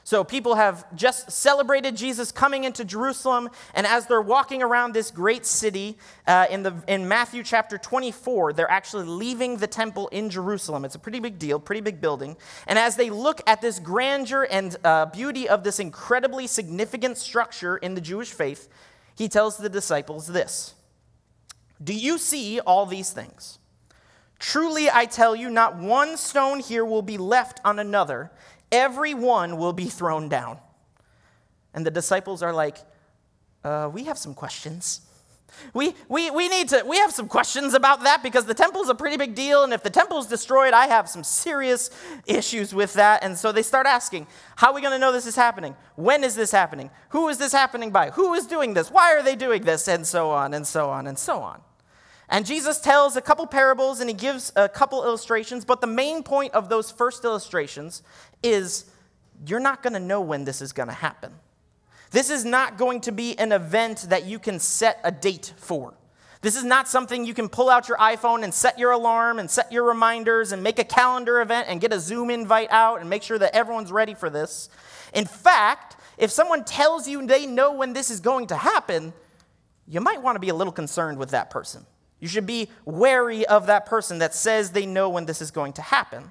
So 0.03 0.25
people 0.25 0.57
have 0.57 0.85
just 0.97 1.31
celebrated 1.31 1.97
Jesus 1.97 2.33
coming 2.33 2.65
into 2.65 2.85
Jerusalem, 2.85 3.51
and 3.73 3.87
as 3.87 4.07
they're 4.07 4.21
walking 4.21 4.65
around 4.65 4.95
this 4.95 5.13
great 5.13 5.47
city 5.47 5.97
uh, 6.27 6.47
in, 6.51 6.65
the, 6.65 6.75
in 6.89 7.07
Matthew 7.07 7.45
chapter 7.45 7.79
24, 7.79 8.53
they're 8.55 8.69
actually 8.69 9.07
leaving 9.07 9.59
the 9.59 9.69
temple 9.69 10.09
in 10.09 10.29
Jerusalem. 10.29 10.85
It's 10.85 10.97
a 10.97 10.99
pretty 10.99 11.21
big 11.21 11.39
deal, 11.39 11.61
pretty 11.61 11.83
big 11.83 12.01
building. 12.01 12.37
And 12.67 12.81
as 12.81 12.97
they 12.97 13.11
look 13.11 13.41
at 13.47 13.61
this 13.61 13.79
grandeur 13.79 14.49
and 14.51 14.77
uh, 14.83 15.07
beauty 15.07 15.49
of 15.49 15.63
this 15.63 15.79
incredibly 15.79 16.49
significant 16.49 17.17
structure 17.17 17.77
in 17.77 17.95
the 17.95 18.01
Jewish 18.01 18.33
faith, 18.33 18.69
he 19.15 19.29
tells 19.29 19.57
the 19.57 19.69
disciples 19.69 20.27
this 20.27 20.75
Do 21.83 21.95
you 21.95 22.19
see 22.19 22.61
all 22.61 22.87
these 22.87 23.13
things? 23.13 23.59
Truly, 24.39 24.89
I 24.91 25.05
tell 25.05 25.37
you, 25.37 25.51
not 25.51 25.77
one 25.77 26.17
stone 26.17 26.61
here 26.61 26.85
will 26.85 27.03
be 27.03 27.19
left 27.19 27.61
on 27.63 27.79
another 27.79 28.31
every 28.73 29.15
one 29.15 29.57
will 29.57 29.73
be 29.73 29.87
thrown 29.87 30.29
down. 30.29 30.59
And 31.75 31.87
the 31.87 31.91
disciples 31.91 32.43
are 32.43 32.53
like, 32.53 32.79
uh, 33.65 33.91
we 33.93 34.05
have 34.05 34.19
some 34.19 34.35
questions. 34.35 35.03
We, 35.75 35.95
we, 36.09 36.31
we 36.31 36.49
need 36.49 36.69
to, 36.71 36.85
we 36.87 36.99
have 36.99 37.13
some 37.13 37.29
questions 37.29 37.75
about 37.75 38.03
that 38.05 38.23
because 38.23 38.45
the 38.45 38.55
temple 38.55 38.83
is 38.83 38.89
a 38.89 38.95
pretty 38.95 39.17
big 39.17 39.35
deal. 39.35 39.65
And 39.65 39.73
if 39.73 39.83
the 39.83 39.91
temple 39.91 40.19
is 40.19 40.27
destroyed, 40.27 40.73
I 40.73 40.87
have 40.87 41.09
some 41.09 41.25
serious 41.25 41.91
issues 42.27 42.75
with 42.75 42.95
that. 42.95 43.23
And 43.23 43.37
so 43.37 43.53
they 43.53 43.63
start 43.63 43.87
asking, 43.87 44.27
how 44.57 44.71
are 44.71 44.75
we 44.75 44.81
going 44.81 44.93
to 44.93 44.99
know 44.99 45.13
this 45.13 45.27
is 45.27 45.37
happening? 45.37 45.77
When 45.97 46.25
is 46.25 46.35
this 46.35 46.51
happening? 46.51 46.91
Who 47.11 47.29
is 47.29 47.39
this 47.39 47.53
happening 47.53 47.91
by? 47.91 48.11
Who 48.11 48.35
is 48.35 48.47
doing 48.47 48.75
this? 48.75 48.91
Why 48.91 49.15
are 49.15 49.23
they 49.23 49.37
doing 49.37 49.63
this? 49.63 49.89
And 49.89 50.07
so 50.07 50.31
on 50.31 50.55
and 50.55 50.67
so 50.67 50.91
on 50.91 51.07
and 51.07 51.19
so 51.19 51.41
on. 51.41 51.61
And 52.29 52.47
Jesus 52.47 52.79
tells 52.81 53.17
a 53.17 53.21
couple 53.21 53.47
parables 53.47 54.01
and 54.01 54.09
he 54.09 54.15
gives 54.15 54.53
a 54.55 54.69
couple 54.69 55.03
illustrations, 55.03 55.65
but 55.65 55.81
the 55.81 55.89
main 55.89 56.23
point 56.23 56.55
of 56.55 56.69
those 56.69 56.91
first 56.91 57.25
illustrations 57.25 58.03
is 58.43 58.85
you're 59.47 59.59
not 59.61 59.83
going 59.83 59.95
to 59.95 60.01
know 60.01 60.21
when 60.21 60.45
this 60.45 60.63
is 60.63 60.73
going 60.73 60.89
to 60.89 60.95
happen. 60.95 61.33
This 62.11 62.31
is 62.31 62.45
not 62.45 62.77
going 62.77 63.01
to 63.03 63.13
be 63.13 63.39
an 63.39 63.53
event 63.53 64.07
that 64.09 64.25
you 64.25 64.39
can 64.39 64.59
set 64.59 65.01
a 65.05 65.13
date 65.13 65.55
for. 65.57 65.95
This 66.43 66.57
is 66.57 66.65
not 66.65 66.89
something 66.89 67.27
you 67.27 67.35
can 67.35 67.49
pull 67.49 67.69
out 67.69 67.89
your 67.89 67.99
iPhone 67.99 68.43
and 68.43 68.53
set 68.53 68.79
your 68.79 68.93
alarm 68.93 69.39
and 69.39 69.51
set 69.51 69.71
your 69.71 69.85
reminders 69.85 70.53
and 70.53 70.63
make 70.63 70.79
a 70.79 70.85
calendar 70.85 71.41
event 71.41 71.69
and 71.69 71.81
get 71.81 71.93
a 71.93 72.01
Zoom 72.01 72.31
invite 72.31 72.71
out 72.71 73.01
and 73.01 73.11
make 73.11 73.23
sure 73.23 73.39
that 73.39 73.55
everyone's 73.55 73.93
ready 73.93 74.15
for 74.15 74.31
this. 74.31 74.71
In 75.13 75.27
fact, 75.27 75.97
if 76.17 76.31
someone 76.31 76.65
tells 76.65 77.07
you 77.07 77.27
they 77.27 77.47
know 77.47 77.73
when 77.73 77.93
this 77.93 78.11
is 78.11 78.21
going 78.21 78.47
to 78.49 78.57
happen, 78.57 79.13
you 79.87 80.01
might 80.01 80.23
want 80.23 80.37
to 80.37 80.41
be 80.41 80.49
a 80.49 80.55
little 80.55 80.73
concerned 80.73 81.19
with 81.19 81.31
that 81.31 81.51
person 81.51 81.85
You 82.21 82.29
should 82.29 82.47
be 82.47 82.71
wary 82.85 83.47
of 83.47 83.67
that 83.67 83.87
person 83.87 84.19
that 84.19 84.35
says 84.35 84.71
they 84.71 84.87
know 84.87 85.11
when 85.11 85.27
this 85.27 85.43
is 85.43 85.51
going 85.51 85.75
to 85.75 85.83
happen. 85.83 86.31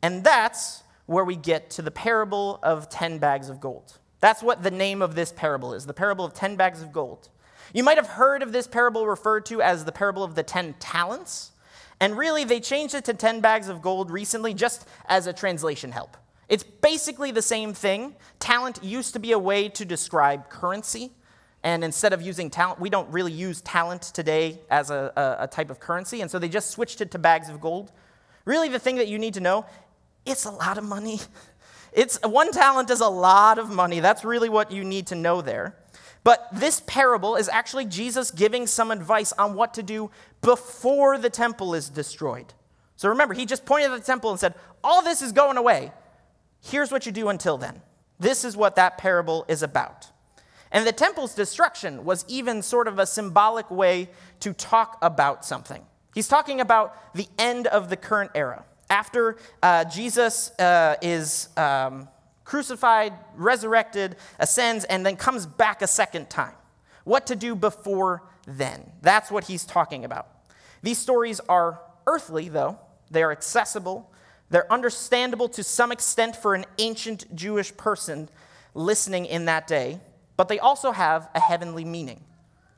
And 0.00 0.24
that's 0.24 0.82
where 1.06 1.24
we 1.24 1.36
get 1.36 1.70
to 1.70 1.82
the 1.82 1.90
parable 1.90 2.60
of 2.62 2.88
10 2.88 3.18
bags 3.18 3.48
of 3.50 3.60
gold. 3.60 3.98
That's 4.20 4.42
what 4.42 4.62
the 4.62 4.70
name 4.70 5.02
of 5.02 5.14
this 5.14 5.32
parable 5.32 5.74
is 5.74 5.86
the 5.86 5.94
parable 5.94 6.24
of 6.24 6.34
10 6.34 6.56
bags 6.56 6.82
of 6.82 6.92
gold. 6.92 7.28
You 7.72 7.84
might 7.84 7.98
have 7.98 8.06
heard 8.06 8.42
of 8.42 8.52
this 8.52 8.66
parable 8.66 9.06
referred 9.06 9.46
to 9.46 9.60
as 9.60 9.84
the 9.84 9.92
parable 9.92 10.24
of 10.24 10.34
the 10.34 10.42
10 10.42 10.74
talents. 10.80 11.52
And 12.00 12.16
really, 12.16 12.44
they 12.44 12.60
changed 12.60 12.94
it 12.94 13.04
to 13.06 13.14
10 13.14 13.40
bags 13.40 13.68
of 13.68 13.82
gold 13.82 14.10
recently 14.10 14.54
just 14.54 14.86
as 15.06 15.26
a 15.26 15.32
translation 15.32 15.92
help. 15.92 16.16
It's 16.48 16.62
basically 16.62 17.30
the 17.30 17.42
same 17.42 17.74
thing. 17.74 18.14
Talent 18.38 18.82
used 18.82 19.12
to 19.12 19.18
be 19.18 19.32
a 19.32 19.38
way 19.38 19.68
to 19.70 19.84
describe 19.84 20.48
currency. 20.48 21.12
And 21.62 21.84
instead 21.84 22.12
of 22.12 22.22
using 22.22 22.50
talent, 22.50 22.80
we 22.80 22.88
don't 22.88 23.10
really 23.10 23.32
use 23.32 23.60
talent 23.60 24.02
today 24.02 24.60
as 24.70 24.90
a, 24.90 25.12
a, 25.16 25.44
a, 25.44 25.46
type 25.48 25.70
of 25.70 25.80
currency. 25.80 26.20
And 26.20 26.30
so 26.30 26.38
they 26.38 26.48
just 26.48 26.70
switched 26.70 27.00
it 27.00 27.10
to 27.10 27.18
bags 27.18 27.48
of 27.48 27.60
gold. 27.60 27.90
Really, 28.44 28.68
the 28.68 28.78
thing 28.78 28.96
that 28.96 29.08
you 29.08 29.18
need 29.18 29.34
to 29.34 29.40
know 29.40 29.66
it's 30.24 30.44
a 30.44 30.50
lot 30.50 30.78
of 30.78 30.84
money. 30.84 31.20
It's, 31.98 32.16
one 32.22 32.52
talent 32.52 32.90
is 32.90 33.00
a 33.00 33.08
lot 33.08 33.58
of 33.58 33.70
money. 33.70 33.98
That's 33.98 34.24
really 34.24 34.48
what 34.48 34.70
you 34.70 34.84
need 34.84 35.08
to 35.08 35.16
know 35.16 35.42
there. 35.42 35.74
But 36.22 36.46
this 36.52 36.80
parable 36.86 37.34
is 37.34 37.48
actually 37.48 37.86
Jesus 37.86 38.30
giving 38.30 38.68
some 38.68 38.92
advice 38.92 39.32
on 39.32 39.54
what 39.56 39.74
to 39.74 39.82
do 39.82 40.12
before 40.40 41.18
the 41.18 41.28
temple 41.28 41.74
is 41.74 41.88
destroyed. 41.88 42.54
So 42.94 43.08
remember, 43.08 43.34
he 43.34 43.46
just 43.46 43.66
pointed 43.66 43.90
at 43.90 43.98
the 43.98 44.06
temple 44.06 44.30
and 44.30 44.38
said, 44.38 44.54
All 44.84 45.02
this 45.02 45.22
is 45.22 45.32
going 45.32 45.56
away. 45.56 45.90
Here's 46.62 46.92
what 46.92 47.04
you 47.04 47.10
do 47.10 47.30
until 47.30 47.58
then. 47.58 47.82
This 48.20 48.44
is 48.44 48.56
what 48.56 48.76
that 48.76 48.96
parable 48.96 49.44
is 49.48 49.64
about. 49.64 50.06
And 50.70 50.86
the 50.86 50.92
temple's 50.92 51.34
destruction 51.34 52.04
was 52.04 52.24
even 52.28 52.62
sort 52.62 52.86
of 52.86 53.00
a 53.00 53.06
symbolic 53.06 53.72
way 53.72 54.08
to 54.38 54.52
talk 54.52 54.98
about 55.02 55.44
something. 55.44 55.84
He's 56.14 56.28
talking 56.28 56.60
about 56.60 56.94
the 57.16 57.26
end 57.40 57.66
of 57.66 57.90
the 57.90 57.96
current 57.96 58.30
era. 58.36 58.64
After 58.90 59.36
uh, 59.62 59.84
Jesus 59.84 60.50
uh, 60.58 60.96
is 61.02 61.48
um, 61.56 62.08
crucified, 62.44 63.12
resurrected, 63.36 64.16
ascends, 64.38 64.84
and 64.84 65.04
then 65.04 65.16
comes 65.16 65.46
back 65.46 65.82
a 65.82 65.86
second 65.86 66.30
time. 66.30 66.54
What 67.04 67.26
to 67.26 67.36
do 67.36 67.54
before 67.54 68.22
then. 68.46 68.90
That's 69.02 69.30
what 69.30 69.44
he's 69.44 69.64
talking 69.64 70.04
about. 70.04 70.28
These 70.82 70.98
stories 70.98 71.40
are 71.48 71.80
earthly, 72.06 72.48
though, 72.48 72.78
they 73.10 73.22
are 73.22 73.32
accessible, 73.32 74.10
they're 74.50 74.70
understandable 74.72 75.48
to 75.50 75.62
some 75.62 75.92
extent 75.92 76.36
for 76.36 76.54
an 76.54 76.64
ancient 76.78 77.34
Jewish 77.36 77.76
person 77.76 78.28
listening 78.74 79.26
in 79.26 79.44
that 79.44 79.66
day, 79.66 80.00
but 80.36 80.48
they 80.48 80.58
also 80.58 80.92
have 80.92 81.28
a 81.34 81.40
heavenly 81.40 81.84
meaning. 81.84 82.24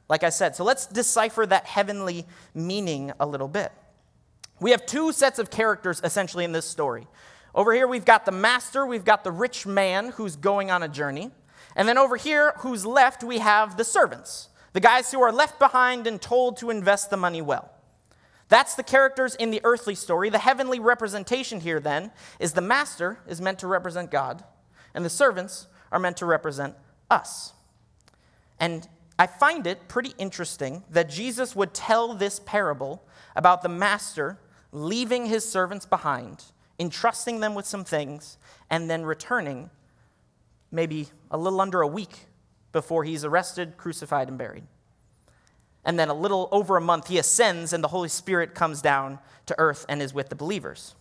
Like 0.08 0.24
I 0.24 0.30
said, 0.30 0.56
so 0.56 0.64
let's 0.64 0.86
decipher 0.86 1.46
that 1.46 1.66
heavenly 1.66 2.26
meaning 2.54 3.12
a 3.20 3.26
little 3.26 3.46
bit. 3.46 3.70
We 4.60 4.72
have 4.72 4.86
two 4.86 5.12
sets 5.12 5.38
of 5.38 5.50
characters 5.50 6.00
essentially 6.04 6.44
in 6.44 6.52
this 6.52 6.66
story. 6.66 7.06
Over 7.54 7.72
here, 7.72 7.88
we've 7.88 8.04
got 8.04 8.26
the 8.26 8.32
master, 8.32 8.86
we've 8.86 9.04
got 9.04 9.24
the 9.24 9.32
rich 9.32 9.66
man 9.66 10.10
who's 10.10 10.36
going 10.36 10.70
on 10.70 10.82
a 10.82 10.88
journey. 10.88 11.30
And 11.74 11.88
then 11.88 11.98
over 11.98 12.16
here, 12.16 12.52
who's 12.58 12.84
left, 12.84 13.24
we 13.24 13.38
have 13.38 13.76
the 13.76 13.84
servants, 13.84 14.48
the 14.72 14.80
guys 14.80 15.10
who 15.10 15.20
are 15.22 15.32
left 15.32 15.58
behind 15.58 16.06
and 16.06 16.20
told 16.20 16.58
to 16.58 16.70
invest 16.70 17.10
the 17.10 17.16
money 17.16 17.42
well. 17.42 17.70
That's 18.48 18.74
the 18.74 18.82
characters 18.82 19.34
in 19.36 19.50
the 19.50 19.60
earthly 19.64 19.94
story. 19.94 20.28
The 20.28 20.38
heavenly 20.38 20.80
representation 20.80 21.60
here, 21.60 21.80
then, 21.80 22.10
is 22.38 22.52
the 22.52 22.60
master 22.60 23.20
is 23.26 23.40
meant 23.40 23.60
to 23.60 23.68
represent 23.68 24.10
God, 24.10 24.44
and 24.92 25.04
the 25.04 25.10
servants 25.10 25.68
are 25.92 26.00
meant 26.00 26.16
to 26.18 26.26
represent 26.26 26.74
us. 27.10 27.52
And 28.58 28.88
I 29.18 29.26
find 29.26 29.66
it 29.66 29.88
pretty 29.88 30.14
interesting 30.18 30.82
that 30.90 31.08
Jesus 31.08 31.54
would 31.54 31.74
tell 31.74 32.14
this 32.14 32.40
parable 32.40 33.04
about 33.36 33.62
the 33.62 33.68
master 33.68 34.38
leaving 34.72 35.26
his 35.26 35.48
servants 35.48 35.86
behind, 35.86 36.44
entrusting 36.78 37.40
them 37.40 37.54
with 37.54 37.66
some 37.66 37.84
things, 37.84 38.38
and 38.68 38.88
then 38.88 39.04
returning 39.04 39.70
maybe 40.70 41.08
a 41.30 41.38
little 41.38 41.60
under 41.60 41.80
a 41.80 41.86
week 41.86 42.26
before 42.72 43.04
he's 43.04 43.24
arrested, 43.24 43.76
crucified, 43.76 44.28
and 44.28 44.38
buried. 44.38 44.64
And 45.84 45.98
then 45.98 46.08
a 46.08 46.14
little 46.14 46.48
over 46.52 46.76
a 46.76 46.80
month, 46.80 47.08
he 47.08 47.18
ascends 47.18 47.72
and 47.72 47.82
the 47.82 47.88
Holy 47.88 48.08
Spirit 48.08 48.54
comes 48.54 48.82
down 48.82 49.18
to 49.46 49.54
earth 49.58 49.86
and 49.88 50.00
is 50.02 50.14
with 50.14 50.28
the 50.28 50.36
believers. 50.36 50.94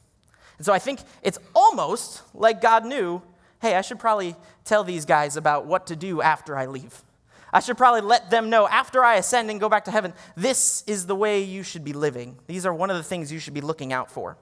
And 0.57 0.65
so 0.65 0.73
I 0.73 0.79
think 0.79 1.01
it's 1.21 1.37
almost 1.53 2.23
like 2.33 2.61
God 2.61 2.85
knew 2.85 3.21
hey, 3.61 3.75
I 3.75 3.81
should 3.81 3.99
probably 3.99 4.35
tell 4.63 4.83
these 4.83 5.05
guys 5.05 5.35
about 5.35 5.65
what 5.65 5.87
to 5.87 5.95
do 5.95 6.21
after 6.21 6.57
I 6.57 6.65
leave. 6.65 7.03
I 7.51 7.59
should 7.59 7.77
probably 7.77 8.01
let 8.01 8.29
them 8.29 8.49
know 8.49 8.67
after 8.67 9.03
I 9.03 9.15
ascend 9.15 9.49
and 9.49 9.59
go 9.59 9.69
back 9.69 9.85
to 9.85 9.91
heaven, 9.91 10.13
this 10.35 10.83
is 10.87 11.07
the 11.07 11.15
way 11.15 11.41
you 11.41 11.63
should 11.63 11.83
be 11.83 11.93
living. 11.93 12.37
These 12.47 12.65
are 12.65 12.73
one 12.73 12.89
of 12.89 12.97
the 12.97 13.03
things 13.03 13.31
you 13.31 13.39
should 13.39 13.53
be 13.53 13.61
looking 13.61 13.91
out 13.93 14.11
for. 14.11 14.37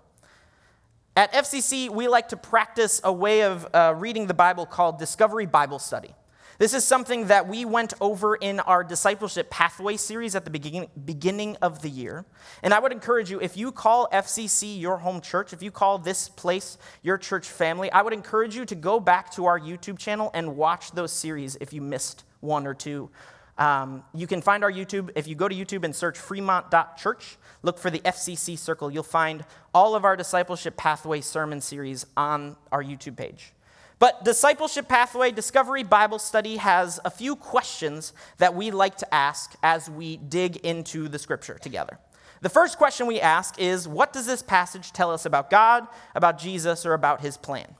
At 1.15 1.33
FCC, 1.33 1.89
we 1.89 2.07
like 2.07 2.29
to 2.29 2.37
practice 2.37 3.01
a 3.03 3.11
way 3.11 3.41
of 3.41 3.67
uh, 3.73 3.95
reading 3.97 4.27
the 4.27 4.35
Bible 4.35 4.65
called 4.65 4.99
Discovery 4.99 5.47
Bible 5.47 5.79
Study. 5.79 6.13
This 6.59 6.73
is 6.73 6.83
something 6.83 7.27
that 7.27 7.47
we 7.47 7.65
went 7.65 7.93
over 8.01 8.35
in 8.35 8.59
our 8.59 8.83
discipleship 8.83 9.51
pathway 9.51 9.95
series 9.97 10.35
at 10.35 10.43
the 10.43 10.49
beginning, 10.49 10.89
beginning 11.05 11.55
of 11.61 11.83
the 11.83 11.89
year. 11.89 12.25
And 12.63 12.73
I 12.73 12.79
would 12.79 12.91
encourage 12.91 13.29
you, 13.29 13.39
if 13.39 13.55
you 13.55 13.71
call 13.71 14.07
FCC 14.11 14.79
your 14.79 14.97
home 14.97 15.21
church, 15.21 15.53
if 15.53 15.61
you 15.61 15.69
call 15.69 15.99
this 15.99 16.29
place 16.29 16.79
your 17.03 17.19
church 17.19 17.47
family, 17.47 17.91
I 17.91 18.01
would 18.01 18.13
encourage 18.13 18.55
you 18.55 18.65
to 18.65 18.75
go 18.75 18.99
back 18.99 19.31
to 19.33 19.45
our 19.45 19.59
YouTube 19.59 19.99
channel 19.99 20.31
and 20.33 20.55
watch 20.55 20.91
those 20.91 21.11
series 21.11 21.57
if 21.61 21.73
you 21.73 21.81
missed 21.81 22.23
one 22.39 22.67
or 22.67 22.73
two. 22.73 23.09
Um, 23.57 24.03
you 24.13 24.27
can 24.27 24.41
find 24.41 24.63
our 24.63 24.71
YouTube. 24.71 25.09
If 25.15 25.27
you 25.27 25.35
go 25.35 25.47
to 25.47 25.55
YouTube 25.55 25.83
and 25.83 25.95
search 25.95 26.17
fremont.church, 26.17 27.37
look 27.63 27.79
for 27.79 27.89
the 27.89 27.99
FCC 27.99 28.57
circle, 28.57 28.91
you'll 28.91 29.03
find 29.03 29.43
all 29.73 29.95
of 29.95 30.05
our 30.05 30.15
discipleship 30.15 30.77
pathway 30.77 31.21
sermon 31.21 31.61
series 31.61 32.05
on 32.15 32.55
our 32.71 32.83
YouTube 32.83 33.17
page. 33.17 33.53
But 33.99 34.23
Discipleship 34.23 34.87
Pathway 34.87 35.31
Discovery 35.31 35.81
Bible 35.81 36.19
Study 36.19 36.57
has 36.57 36.99
a 37.03 37.09
few 37.09 37.35
questions 37.35 38.13
that 38.37 38.53
we 38.53 38.69
like 38.69 38.97
to 38.97 39.13
ask 39.13 39.55
as 39.63 39.89
we 39.89 40.17
dig 40.17 40.57
into 40.57 41.07
the 41.07 41.17
scripture 41.17 41.57
together. 41.57 41.97
The 42.41 42.49
first 42.49 42.77
question 42.77 43.07
we 43.07 43.19
ask 43.19 43.59
is 43.59 43.87
What 43.87 44.13
does 44.13 44.27
this 44.27 44.43
passage 44.43 44.91
tell 44.91 45.11
us 45.11 45.25
about 45.25 45.49
God, 45.49 45.87
about 46.13 46.37
Jesus, 46.37 46.85
or 46.85 46.93
about 46.93 47.21
his 47.21 47.37
plan? 47.37 47.75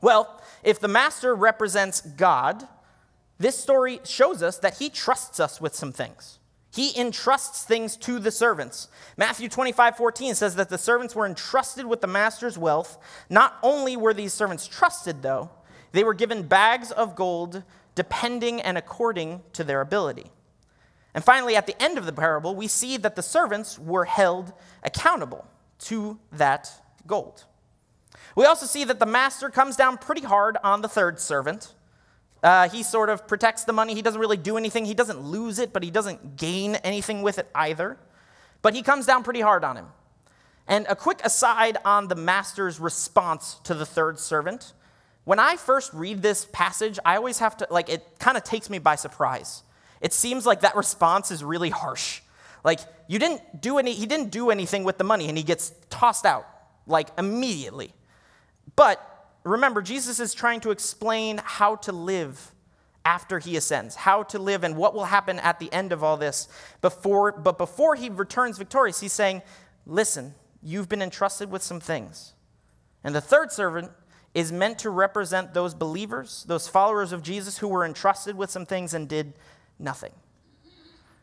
Well, 0.00 0.40
if 0.62 0.78
the 0.78 0.88
master 0.88 1.34
represents 1.34 2.00
God, 2.00 2.68
this 3.38 3.58
story 3.58 4.00
shows 4.04 4.42
us 4.42 4.58
that 4.58 4.78
he 4.78 4.88
trusts 4.88 5.40
us 5.40 5.60
with 5.60 5.74
some 5.74 5.92
things. 5.92 6.38
He 6.72 6.98
entrusts 6.98 7.64
things 7.64 7.96
to 7.98 8.18
the 8.18 8.30
servants. 8.30 8.88
Matthew 9.16 9.48
25, 9.48 9.96
14 9.96 10.34
says 10.34 10.56
that 10.56 10.68
the 10.68 10.78
servants 10.78 11.14
were 11.14 11.26
entrusted 11.26 11.86
with 11.86 12.02
the 12.02 12.06
master's 12.06 12.58
wealth. 12.58 12.98
Not 13.30 13.56
only 13.62 13.96
were 13.96 14.12
these 14.12 14.34
servants 14.34 14.66
trusted, 14.66 15.22
though, 15.22 15.50
they 15.92 16.04
were 16.04 16.14
given 16.14 16.42
bags 16.42 16.90
of 16.90 17.16
gold 17.16 17.62
depending 17.94 18.60
and 18.60 18.76
according 18.76 19.42
to 19.54 19.64
their 19.64 19.80
ability. 19.80 20.30
And 21.14 21.24
finally, 21.24 21.56
at 21.56 21.66
the 21.66 21.82
end 21.82 21.96
of 21.96 22.04
the 22.04 22.12
parable, 22.12 22.54
we 22.54 22.68
see 22.68 22.98
that 22.98 23.16
the 23.16 23.22
servants 23.22 23.78
were 23.78 24.04
held 24.04 24.52
accountable 24.82 25.46
to 25.78 26.18
that 26.32 26.70
gold. 27.06 27.44
We 28.36 28.44
also 28.44 28.66
see 28.66 28.84
that 28.84 28.98
the 28.98 29.06
master 29.06 29.48
comes 29.48 29.76
down 29.76 29.96
pretty 29.96 30.20
hard 30.20 30.58
on 30.62 30.82
the 30.82 30.88
third 30.88 31.18
servant. 31.18 31.72
Uh, 32.46 32.68
he 32.68 32.84
sort 32.84 33.10
of 33.10 33.26
protects 33.26 33.64
the 33.64 33.72
money. 33.72 33.92
He 33.92 34.02
doesn't 34.02 34.20
really 34.20 34.36
do 34.36 34.56
anything. 34.56 34.84
He 34.84 34.94
doesn't 34.94 35.18
lose 35.18 35.58
it, 35.58 35.72
but 35.72 35.82
he 35.82 35.90
doesn't 35.90 36.36
gain 36.36 36.76
anything 36.76 37.22
with 37.22 37.40
it 37.40 37.48
either. 37.56 37.98
But 38.62 38.72
he 38.72 38.82
comes 38.82 39.04
down 39.04 39.24
pretty 39.24 39.40
hard 39.40 39.64
on 39.64 39.76
him. 39.76 39.86
And 40.68 40.86
a 40.88 40.94
quick 40.94 41.20
aside 41.24 41.76
on 41.84 42.06
the 42.06 42.14
master's 42.14 42.78
response 42.78 43.56
to 43.64 43.74
the 43.74 43.84
third 43.84 44.20
servant. 44.20 44.74
When 45.24 45.40
I 45.40 45.56
first 45.56 45.92
read 45.92 46.22
this 46.22 46.46
passage, 46.52 47.00
I 47.04 47.16
always 47.16 47.40
have 47.40 47.56
to, 47.56 47.66
like, 47.68 47.88
it 47.88 48.20
kind 48.20 48.36
of 48.36 48.44
takes 48.44 48.70
me 48.70 48.78
by 48.78 48.94
surprise. 48.94 49.64
It 50.00 50.12
seems 50.12 50.46
like 50.46 50.60
that 50.60 50.76
response 50.84 51.32
is 51.32 51.42
really 51.42 51.70
harsh. 51.70 52.20
Like, 52.62 52.78
you 53.08 53.18
didn't 53.18 53.60
do 53.60 53.78
any, 53.78 53.92
he 53.92 54.06
didn't 54.06 54.30
do 54.30 54.50
anything 54.50 54.84
with 54.84 54.98
the 54.98 55.04
money, 55.04 55.28
and 55.28 55.36
he 55.36 55.42
gets 55.42 55.72
tossed 55.90 56.24
out, 56.24 56.46
like, 56.86 57.08
immediately. 57.18 57.92
But 58.76 59.15
remember, 59.50 59.82
Jesus 59.82 60.20
is 60.20 60.34
trying 60.34 60.60
to 60.60 60.70
explain 60.70 61.40
how 61.44 61.76
to 61.76 61.92
live 61.92 62.52
after 63.04 63.38
he 63.38 63.56
ascends, 63.56 63.94
how 63.94 64.24
to 64.24 64.38
live 64.38 64.64
and 64.64 64.76
what 64.76 64.94
will 64.94 65.04
happen 65.04 65.38
at 65.38 65.60
the 65.60 65.72
end 65.72 65.92
of 65.92 66.02
all 66.02 66.16
this. 66.16 66.48
Before, 66.80 67.32
but 67.32 67.56
before 67.56 67.94
he 67.94 68.08
returns 68.08 68.58
victorious, 68.58 69.00
he's 69.00 69.12
saying, 69.12 69.42
Listen, 69.86 70.34
you've 70.62 70.88
been 70.88 71.00
entrusted 71.00 71.50
with 71.50 71.62
some 71.62 71.78
things. 71.78 72.34
And 73.04 73.14
the 73.14 73.20
third 73.20 73.52
servant 73.52 73.92
is 74.34 74.50
meant 74.50 74.80
to 74.80 74.90
represent 74.90 75.54
those 75.54 75.74
believers, 75.74 76.44
those 76.48 76.66
followers 76.66 77.12
of 77.12 77.22
Jesus 77.22 77.58
who 77.58 77.68
were 77.68 77.84
entrusted 77.84 78.36
with 78.36 78.50
some 78.50 78.66
things 78.66 78.92
and 78.92 79.08
did 79.08 79.34
nothing. 79.78 80.12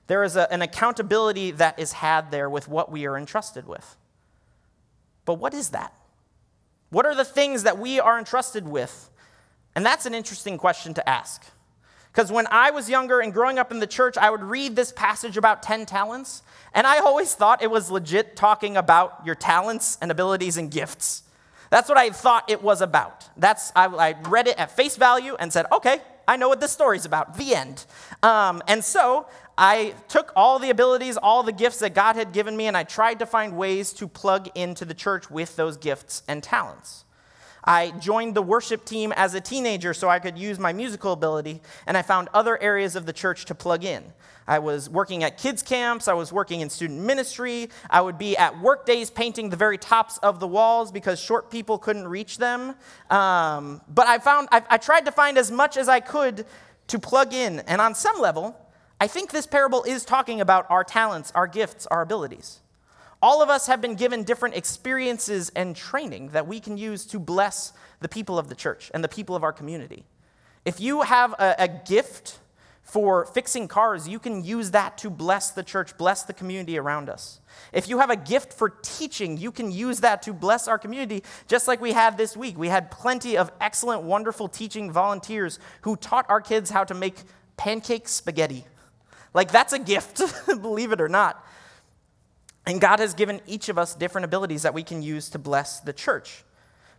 There 0.08 0.24
is 0.24 0.36
a, 0.36 0.51
an 0.51 0.62
accountability 0.62 1.51
that 1.51 1.77
is 1.77 1.92
had 1.94 2.32
there 2.32 2.50
with 2.50 2.68
what 2.68 2.92
we 2.92 3.06
are 3.06 3.18
entrusted 3.18 3.68
with. 3.68 3.98
But 5.25 5.36
what 5.36 5.53
is 5.53 5.70
that? 5.70 5.94
What 6.94 7.08
are 7.08 7.16
the 7.16 7.26
things 7.26 7.64
that 7.64 7.80
we 7.80 8.00
are 8.00 8.20
entrusted 8.20 8.68
with? 8.68 9.10
And 9.76 9.84
that's 9.84 10.06
an 10.06 10.14
interesting 10.14 10.60
question 10.60 10.94
to 10.94 11.10
ask. 11.10 11.44
Because 12.12 12.32
when 12.32 12.46
I 12.52 12.70
was 12.70 12.88
younger 12.88 13.20
and 13.20 13.34
growing 13.34 13.58
up 13.58 13.72
in 13.72 13.80
the 13.80 13.88
church, 13.88 14.16
I 14.16 14.30
would 14.30 14.44
read 14.44 14.76
this 14.76 14.92
passage 14.92 15.36
about 15.36 15.64
10 15.64 15.88
talents, 15.88 16.44
and 16.72 16.86
I 16.86 17.00
always 17.00 17.34
thought 17.34 17.64
it 17.64 17.72
was 17.72 17.90
legit 17.90 18.36
talking 18.36 18.78
about 18.78 19.24
your 19.26 19.34
talents 19.34 19.98
and 20.04 20.12
abilities 20.12 20.58
and 20.58 20.70
gifts. 20.70 21.24
That's 21.72 21.90
what 21.90 21.98
I 21.98 22.12
thought 22.12 22.52
it 22.52 22.62
was 22.62 22.82
about. 22.82 23.28
That's 23.38 23.72
I, 23.76 23.88
I 23.88 24.16
read 24.30 24.48
it 24.48 24.60
at 24.60 24.70
face 24.70 24.96
value 24.96 25.36
and 25.40 25.52
said, 25.52 25.66
okay, 25.72 26.00
I 26.28 26.38
know 26.38 26.48
what 26.48 26.62
this 26.62 26.72
story's 26.72 27.06
about. 27.06 27.36
The 27.38 27.56
end. 27.56 27.86
Um, 28.22 28.62
and 28.68 28.84
so 28.84 29.26
I 29.58 29.94
took 30.08 30.32
all 30.36 30.58
the 30.58 30.70
abilities, 30.70 31.18
all 31.18 31.44
the 31.44 31.52
gifts 31.52 31.80
that 31.80 31.94
God 31.94 32.16
had 32.16 32.32
given 32.32 32.58
me, 32.58 32.66
and 32.66 32.76
I 32.76 32.84
tried 32.84 33.20
to 33.20 33.26
find 33.26 33.56
ways 33.56 33.94
to 33.94 34.08
plug 34.08 34.50
into 34.56 34.86
the 34.86 34.94
church 34.96 35.30
with 35.30 35.56
those 35.56 35.78
gifts 35.78 36.24
and 36.28 36.42
talents. 36.42 37.06
I 37.64 37.92
joined 37.92 38.36
the 38.36 38.42
worship 38.42 38.84
team 38.84 39.14
as 39.16 39.34
a 39.36 39.42
teenager 39.42 39.94
so 39.94 40.10
I 40.10 40.20
could 40.20 40.38
use 40.38 40.60
my 40.60 40.74
musical 40.74 41.14
ability, 41.14 41.62
and 41.88 41.96
I 41.96 42.02
found 42.02 42.30
other 42.34 42.62
areas 42.62 42.96
of 42.96 43.06
the 43.06 43.14
church 43.14 43.46
to 43.46 43.56
plug 43.56 43.86
in. 43.86 44.04
I 44.46 44.60
was 44.60 44.90
working 44.90 45.24
at 45.24 45.38
kids' 45.38 45.64
camps, 45.64 46.10
I 46.10 46.14
was 46.14 46.34
working 46.34 46.60
in 46.60 46.70
student 46.70 47.00
ministry, 47.00 47.70
I 47.90 48.02
would 48.02 48.18
be 48.18 48.36
at 48.36 48.60
work 48.60 48.86
days 48.86 49.10
painting 49.10 49.50
the 49.50 49.56
very 49.56 49.78
tops 49.78 50.18
of 50.18 50.42
the 50.42 50.48
walls 50.48 50.92
because 50.92 51.20
short 51.20 51.50
people 51.50 51.78
couldn't 51.78 52.08
reach 52.08 52.38
them. 52.38 52.76
Um, 53.10 53.80
but 53.88 54.08
I 54.08 54.18
found, 54.18 54.50
I, 54.52 54.62
I 54.70 54.78
tried 54.78 55.06
to 55.06 55.12
find 55.12 55.38
as 55.38 55.50
much 55.50 55.78
as 55.78 55.88
I 55.88 56.02
could 56.02 56.46
to 56.88 57.00
plug 57.00 57.34
in, 57.34 57.60
and 57.62 57.80
on 57.80 57.96
some 57.96 58.20
level, 58.20 58.60
I 59.04 59.08
think 59.08 59.32
this 59.32 59.46
parable 59.46 59.84
is 59.84 60.06
talking 60.06 60.40
about 60.40 60.66
our 60.70 60.86
talents, 60.86 61.34
our 61.36 61.46
gifts, 61.46 61.86
our 61.88 62.02
abilities. 62.02 62.62
All 63.22 63.44
of 63.44 63.50
us 63.50 63.68
have 63.68 63.82
been 63.82 63.96
given 63.96 64.24
different 64.24 64.56
experiences 64.56 65.52
and 65.58 65.76
training 65.76 66.30
that 66.30 66.48
we 66.48 66.62
can 66.62 66.78
use 66.78 67.06
to 67.08 67.20
bless 67.20 67.74
the 68.00 68.08
people 68.08 68.40
of 68.40 68.48
the 68.48 68.56
church 68.56 68.90
and 68.94 69.04
the 69.04 69.10
people 69.10 69.36
of 69.36 69.44
our 69.44 69.52
community. 69.52 70.06
If 70.64 70.80
you 70.80 71.02
have 71.02 71.34
a, 71.34 71.54
a 71.60 71.68
gift 71.68 72.40
for 72.82 73.26
fixing 73.26 73.68
cars, 73.68 74.08
you 74.08 74.20
can 74.20 74.42
use 74.42 74.72
that 74.72 74.98
to 75.00 75.10
bless 75.10 75.52
the 75.52 75.64
church, 75.64 75.98
bless 75.98 76.24
the 76.24 76.32
community 76.32 76.78
around 76.78 77.10
us. 77.10 77.42
If 77.74 77.90
you 77.90 78.00
have 78.00 78.10
a 78.10 78.16
gift 78.16 78.54
for 78.54 78.70
teaching, 78.70 79.38
you 79.38 79.52
can 79.52 79.70
use 79.70 80.00
that 80.00 80.22
to 80.22 80.32
bless 80.32 80.70
our 80.70 80.80
community, 80.80 81.26
just 81.50 81.68
like 81.68 81.82
we 81.82 81.92
had 81.92 82.18
this 82.18 82.38
week. 82.38 82.58
We 82.58 82.70
had 82.70 82.90
plenty 82.90 83.36
of 83.36 83.52
excellent, 83.60 84.04
wonderful 84.04 84.48
teaching 84.48 84.94
volunteers 84.94 85.60
who 85.82 85.98
taught 85.98 86.26
our 86.30 86.40
kids 86.40 86.70
how 86.70 86.86
to 86.86 86.94
make 86.94 87.18
pancake 87.58 88.08
spaghetti. 88.08 88.64
Like, 89.34 89.52
that's 89.52 89.74
a 89.74 89.80
gift, 89.80 90.22
believe 90.48 90.92
it 90.92 91.02
or 91.02 91.10
not. 91.10 91.46
And 92.66 92.80
God 92.80 93.00
has 93.00 93.13
given 93.13 93.42
each 93.46 93.70
of 93.70 93.78
us 93.78 93.94
different 93.96 94.25
abilities 94.25 94.62
that 94.62 94.74
we 94.74 94.84
can 94.84 95.02
use 95.02 95.30
to 95.30 95.40
bless 95.40 95.80
the 95.80 95.94
church. 95.94 96.44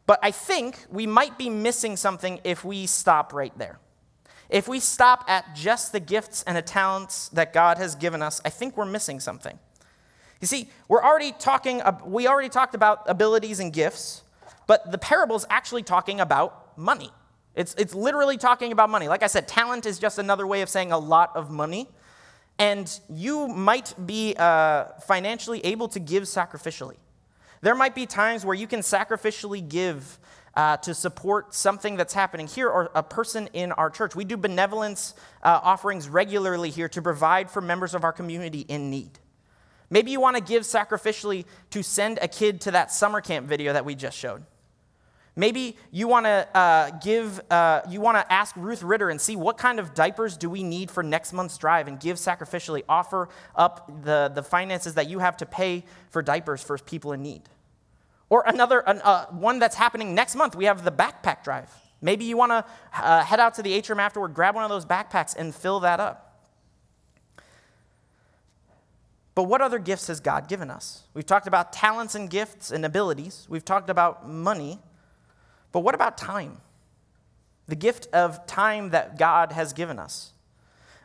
But 0.06 0.18
I 0.22 0.30
think 0.30 0.78
we 0.90 1.06
might 1.06 1.38
be 1.38 1.48
missing 1.48 1.96
something 1.96 2.40
if 2.44 2.64
we 2.64 2.86
stop 2.86 3.32
right 3.32 3.56
there. 3.58 3.78
If 4.50 4.68
we 4.68 4.78
stop 4.78 5.24
at 5.26 5.54
just 5.54 5.92
the 5.92 6.00
gifts 6.00 6.42
and 6.46 6.56
the 6.56 6.62
talents 6.62 7.28
that 7.30 7.52
God 7.52 7.78
has 7.78 7.94
given 7.94 8.22
us, 8.22 8.40
I 8.44 8.50
think 8.50 8.76
we're 8.76 8.84
missing 8.84 9.20
something. 9.20 9.58
You 10.40 10.46
see, 10.46 10.68
we're 10.88 11.02
already 11.02 11.32
talking, 11.32 11.80
we 12.04 12.26
already 12.26 12.50
talked 12.50 12.74
about 12.74 13.02
abilities 13.06 13.60
and 13.60 13.72
gifts, 13.72 14.22
but 14.66 14.92
the 14.92 14.98
parable 14.98 15.36
is 15.36 15.46
actually 15.48 15.82
talking 15.82 16.20
about 16.20 16.76
money. 16.76 17.10
It's, 17.54 17.74
it's 17.78 17.94
literally 17.94 18.36
talking 18.36 18.72
about 18.72 18.90
money. 18.90 19.08
Like 19.08 19.22
I 19.22 19.28
said, 19.28 19.48
talent 19.48 19.86
is 19.86 19.98
just 19.98 20.18
another 20.18 20.46
way 20.46 20.60
of 20.60 20.68
saying 20.68 20.92
a 20.92 20.98
lot 20.98 21.34
of 21.34 21.50
money. 21.50 21.88
And 22.58 23.00
you 23.08 23.48
might 23.48 23.94
be 24.06 24.34
uh, 24.38 24.84
financially 25.06 25.64
able 25.64 25.88
to 25.88 26.00
give 26.00 26.24
sacrificially. 26.24 26.96
There 27.62 27.74
might 27.74 27.94
be 27.94 28.06
times 28.06 28.44
where 28.44 28.54
you 28.54 28.66
can 28.66 28.80
sacrificially 28.80 29.66
give 29.66 30.18
uh, 30.56 30.76
to 30.78 30.94
support 30.94 31.54
something 31.54 31.96
that's 31.96 32.14
happening 32.14 32.46
here 32.46 32.68
or 32.68 32.90
a 32.94 33.02
person 33.02 33.48
in 33.52 33.72
our 33.72 33.90
church. 33.90 34.14
We 34.14 34.24
do 34.24 34.36
benevolence 34.36 35.14
uh, 35.42 35.60
offerings 35.62 36.08
regularly 36.08 36.70
here 36.70 36.88
to 36.90 37.02
provide 37.02 37.50
for 37.50 37.60
members 37.60 37.94
of 37.94 38.04
our 38.04 38.12
community 38.12 38.60
in 38.60 38.90
need. 38.90 39.18
Maybe 39.90 40.10
you 40.10 40.20
want 40.20 40.36
to 40.36 40.42
give 40.42 40.62
sacrificially 40.62 41.44
to 41.70 41.82
send 41.82 42.18
a 42.22 42.28
kid 42.28 42.60
to 42.62 42.70
that 42.72 42.92
summer 42.92 43.20
camp 43.20 43.46
video 43.46 43.72
that 43.72 43.84
we 43.84 43.94
just 43.94 44.16
showed. 44.16 44.44
Maybe 45.36 45.76
you 45.90 46.06
want 46.06 46.26
to 46.26 46.48
uh, 46.56 46.90
give, 47.02 47.40
uh, 47.50 47.80
you 47.88 48.00
want 48.00 48.16
to 48.16 48.32
ask 48.32 48.54
Ruth 48.56 48.84
Ritter 48.84 49.10
and 49.10 49.20
see 49.20 49.34
what 49.34 49.58
kind 49.58 49.80
of 49.80 49.92
diapers 49.92 50.36
do 50.36 50.48
we 50.48 50.62
need 50.62 50.90
for 50.90 51.02
next 51.02 51.32
month's 51.32 51.58
drive 51.58 51.88
and 51.88 51.98
give 51.98 52.18
sacrificially, 52.18 52.84
offer 52.88 53.28
up 53.56 54.04
the, 54.04 54.30
the 54.32 54.44
finances 54.44 54.94
that 54.94 55.08
you 55.08 55.18
have 55.18 55.36
to 55.38 55.46
pay 55.46 55.84
for 56.10 56.22
diapers 56.22 56.62
for 56.62 56.78
people 56.78 57.12
in 57.12 57.22
need. 57.22 57.42
Or 58.30 58.44
another, 58.46 58.88
uh, 58.88 59.26
one 59.26 59.58
that's 59.58 59.74
happening 59.74 60.14
next 60.14 60.36
month, 60.36 60.54
we 60.54 60.66
have 60.66 60.84
the 60.84 60.92
backpack 60.92 61.42
drive. 61.42 61.70
Maybe 62.00 62.24
you 62.26 62.36
want 62.36 62.50
to 62.52 62.64
uh, 62.96 63.24
head 63.24 63.40
out 63.40 63.54
to 63.54 63.62
the 63.62 63.72
atrium 63.72 63.98
afterward, 63.98 64.34
grab 64.34 64.54
one 64.54 64.62
of 64.62 64.70
those 64.70 64.86
backpacks 64.86 65.34
and 65.34 65.52
fill 65.54 65.80
that 65.80 65.98
up. 65.98 66.24
But 69.34 69.44
what 69.44 69.60
other 69.60 69.80
gifts 69.80 70.06
has 70.06 70.20
God 70.20 70.48
given 70.48 70.70
us? 70.70 71.04
We've 71.12 71.26
talked 71.26 71.48
about 71.48 71.72
talents 71.72 72.14
and 72.14 72.30
gifts 72.30 72.70
and 72.70 72.84
abilities. 72.84 73.46
We've 73.48 73.64
talked 73.64 73.90
about 73.90 74.28
money. 74.28 74.78
But 75.74 75.80
what 75.80 75.96
about 75.96 76.16
time? 76.16 76.58
The 77.66 77.74
gift 77.74 78.06
of 78.14 78.46
time 78.46 78.90
that 78.90 79.18
God 79.18 79.50
has 79.50 79.72
given 79.72 79.98
us. 79.98 80.32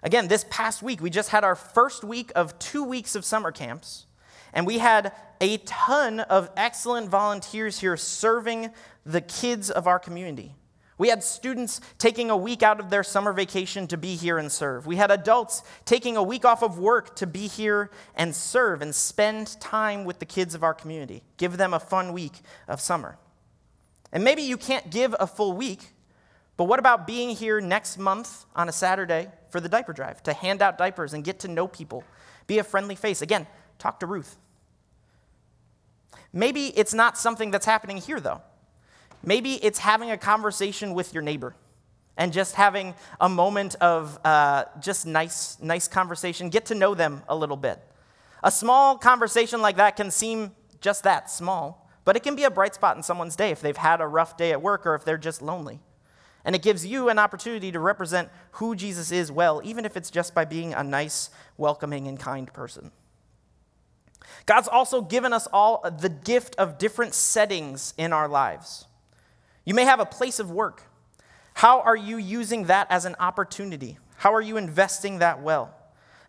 Again, 0.04 0.28
this 0.28 0.46
past 0.52 0.84
week, 0.84 1.02
we 1.02 1.10
just 1.10 1.30
had 1.30 1.44
our 1.44 1.56
first 1.56 2.04
week 2.04 2.32
of 2.36 2.58
two 2.60 2.84
weeks 2.84 3.16
of 3.16 3.26
summer 3.26 3.52
camps, 3.52 4.06
and 4.54 4.68
we 4.68 4.78
had 4.78 5.12
a 5.42 5.58
ton 5.58 6.20
of 6.20 6.52
excellent 6.56 7.10
volunteers 7.10 7.80
here 7.80 7.98
serving 7.98 8.70
the 9.08 9.22
kids 9.22 9.72
of 9.72 9.88
our 9.88 9.98
community. 9.98 10.54
We 11.00 11.10
had 11.10 11.24
students 11.24 11.82
taking 11.98 12.30
a 12.30 12.38
week 12.38 12.62
out 12.62 12.80
of 12.80 12.92
their 12.92 13.04
summer 13.04 13.34
vacation 13.34 13.88
to 13.88 13.98
be 13.98 14.16
here 14.16 14.38
and 14.38 14.52
serve. 14.52 14.86
We 14.86 14.98
had 14.98 15.10
adults 15.10 15.64
taking 15.84 16.16
a 16.16 16.22
week 16.22 16.46
off 16.46 16.62
of 16.62 16.78
work 16.78 17.16
to 17.16 17.26
be 17.26 17.48
here 17.48 17.90
and 18.14 18.36
serve 18.36 18.84
and 18.84 18.94
spend 18.94 19.60
time 19.60 20.06
with 20.06 20.20
the 20.20 20.26
kids 20.28 20.54
of 20.54 20.64
our 20.64 20.76
community, 20.76 21.24
give 21.38 21.58
them 21.58 21.74
a 21.74 21.80
fun 21.80 22.14
week 22.14 22.34
of 22.68 22.80
summer. 22.80 23.18
And 24.12 24.24
maybe 24.24 24.41
you 24.41 24.58
can't 24.58 24.89
give 24.89 25.15
a 25.19 25.28
full 25.28 25.54
week, 25.54 25.93
but 26.58 26.65
what 26.65 26.80
about 26.80 27.08
being 27.08 27.30
here 27.30 27.62
next 27.62 27.98
month 27.98 28.45
on 28.56 28.67
a 28.67 28.72
Saturday 28.72 29.30
for 29.50 29.60
the 29.60 29.69
diaper 29.69 29.93
drive 29.93 30.22
to 30.24 30.34
hand 30.34 30.62
out 30.62 30.78
diapers 30.78 31.13
and 31.13 31.24
get 31.24 31.39
to 31.39 31.48
know 31.48 31.67
people? 31.67 32.04
Be 32.48 32.58
a 32.58 32.63
friendly 32.63 32.95
face. 32.95 33.22
Again, 33.22 33.48
talk 33.78 34.00
to 34.00 34.06
Ruth. 34.06 34.38
Maybe 36.34 36.67
it's 36.78 36.93
not 36.93 37.17
something 37.17 37.52
that's 37.52 37.65
happening 37.65 37.98
here, 37.98 38.19
though. 38.19 38.41
Maybe 39.24 39.56
it's 39.56 39.80
having 39.80 40.12
a 40.12 40.17
conversation 40.17 40.93
with 40.93 41.13
your 41.13 41.24
neighbor 41.24 41.56
and 42.17 42.34
just 42.34 42.56
having 42.56 42.93
a 43.19 43.30
moment 43.30 43.76
of 43.76 44.19
uh, 44.26 44.65
just 44.82 45.06
nice, 45.06 45.58
nice 45.62 45.88
conversation. 45.88 46.50
Get 46.50 46.65
to 46.67 46.76
know 46.76 46.93
them 46.93 47.24
a 47.28 47.36
little 47.36 47.58
bit. 47.58 47.80
A 48.43 48.52
small 48.52 48.98
conversation 48.98 49.62
like 49.62 49.78
that 49.78 49.95
can 49.95 50.12
seem 50.12 50.52
just 50.82 51.04
that 51.04 51.30
small, 51.30 51.88
but 52.10 52.15
it 52.15 52.24
can 52.24 52.36
be 52.36 52.43
a 52.43 52.50
bright 52.50 52.74
spot 52.74 52.98
in 52.98 53.04
someone's 53.04 53.36
day 53.36 53.52
if 53.52 53.62
they've 53.62 53.78
had 53.78 54.02
a 54.02 54.08
rough 54.08 54.36
day 54.36 54.52
at 54.52 54.63
work 54.63 54.88
or 54.88 54.95
if 54.95 55.06
they're 55.06 55.15
just 55.15 55.43
lonely. 55.43 55.80
And 56.43 56.56
it 56.56 56.63
gives 56.63 56.84
you 56.84 57.08
an 57.10 57.19
opportunity 57.19 57.72
to 57.72 57.80
represent 57.80 58.30
who 58.54 58.76
Jesus 58.76 59.12
is 59.12 59.32
well, 59.32 59.62
even 59.63 59.86
if 59.86 59.95
it's 59.95 60.10
just 60.10 60.34
by 60.34 60.43
being 60.43 60.74
a 60.74 60.84
nice, 60.84 61.30
welcoming, 61.56 62.08
and 62.08 62.19
kind 62.19 62.52
person. 62.52 62.89
God's 64.48 64.67
also 64.67 65.04
given 65.04 65.34
us 65.34 65.48
all 65.54 65.88
the 65.88 66.10
gift 66.10 66.56
of 66.56 66.80
different 66.80 67.13
settings 67.13 67.93
in 67.95 68.12
our 68.12 68.28
lives. 68.28 68.88
You 69.63 69.76
may 69.76 69.84
have 69.86 70.00
a 70.00 70.06
place 70.08 70.39
of 70.39 70.50
work. 70.50 70.82
How 71.54 71.80
are 71.82 71.95
you 71.95 72.17
using 72.17 72.63
that 72.63 72.88
as 72.89 73.06
an 73.06 73.17
opportunity? 73.19 74.00
How 74.15 74.34
are 74.34 74.41
you 74.41 74.58
investing 74.58 75.19
that 75.19 75.43
well? 75.43 75.76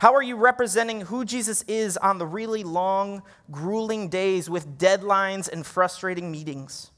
How 0.01 0.15
are 0.15 0.23
you 0.23 0.37
representing 0.37 1.03
who 1.03 1.27
Jesus 1.27 1.63
is 1.69 1.99
on 1.99 2.17
the 2.17 2.25
really 2.25 2.65
long, 2.65 3.23
grueling 3.51 4.09
days 4.09 4.49
with 4.49 4.79
deadlines 4.79 5.47
and 5.47 5.67
frustrating 5.67 6.31
meetings? 6.33 6.91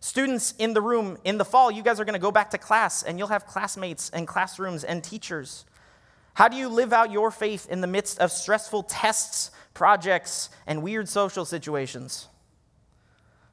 Students 0.00 0.52
in 0.58 0.74
the 0.74 0.82
room, 0.82 1.18
in 1.22 1.38
the 1.38 1.44
fall, 1.44 1.70
you 1.70 1.84
guys 1.84 2.00
are 2.00 2.04
going 2.04 2.14
to 2.14 2.18
go 2.18 2.32
back 2.32 2.50
to 2.50 2.58
class 2.58 3.04
and 3.04 3.16
you'll 3.16 3.28
have 3.28 3.46
classmates 3.46 4.10
and 4.10 4.26
classrooms 4.26 4.82
and 4.82 5.04
teachers. 5.04 5.66
How 6.34 6.48
do 6.48 6.56
you 6.56 6.68
live 6.68 6.92
out 6.92 7.12
your 7.12 7.30
faith 7.30 7.68
in 7.70 7.80
the 7.80 7.86
midst 7.86 8.18
of 8.18 8.32
stressful 8.32 8.82
tests, 8.82 9.52
projects, 9.72 10.50
and 10.66 10.82
weird 10.82 11.08
social 11.08 11.44
situations? 11.44 12.26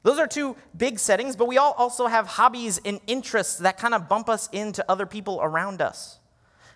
Those 0.02 0.18
are 0.18 0.26
two 0.26 0.56
big 0.76 0.98
settings, 0.98 1.36
but 1.36 1.46
we 1.46 1.58
all 1.58 1.74
also 1.78 2.08
have 2.08 2.26
hobbies 2.26 2.80
and 2.84 2.98
interests 3.06 3.58
that 3.58 3.78
kind 3.78 3.94
of 3.94 4.08
bump 4.08 4.28
us 4.28 4.48
into 4.50 4.84
other 4.90 5.06
people 5.06 5.38
around 5.40 5.80
us. 5.80 6.18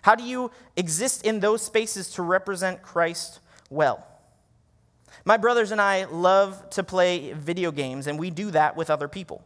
How 0.01 0.15
do 0.15 0.23
you 0.23 0.51
exist 0.75 1.25
in 1.25 1.39
those 1.39 1.61
spaces 1.61 2.11
to 2.11 2.21
represent 2.21 2.81
Christ 2.81 3.39
well? 3.69 4.05
My 5.25 5.37
brothers 5.37 5.71
and 5.71 5.81
I 5.81 6.05
love 6.05 6.69
to 6.71 6.83
play 6.83 7.33
video 7.33 7.71
games, 7.71 8.07
and 8.07 8.17
we 8.17 8.29
do 8.29 8.51
that 8.51 8.77
with 8.77 8.89
other 8.89 9.07
people. 9.07 9.43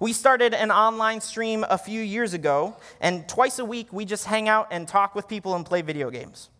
We 0.00 0.12
started 0.12 0.54
an 0.54 0.70
online 0.70 1.20
stream 1.20 1.64
a 1.68 1.78
few 1.78 2.00
years 2.00 2.34
ago, 2.34 2.76
and 3.00 3.28
twice 3.28 3.58
a 3.58 3.64
week 3.64 3.92
we 3.92 4.04
just 4.04 4.26
hang 4.26 4.48
out 4.48 4.68
and 4.70 4.86
talk 4.86 5.14
with 5.14 5.26
people 5.26 5.54
and 5.56 5.66
play 5.66 5.82
video 5.82 6.10
games. 6.10 6.50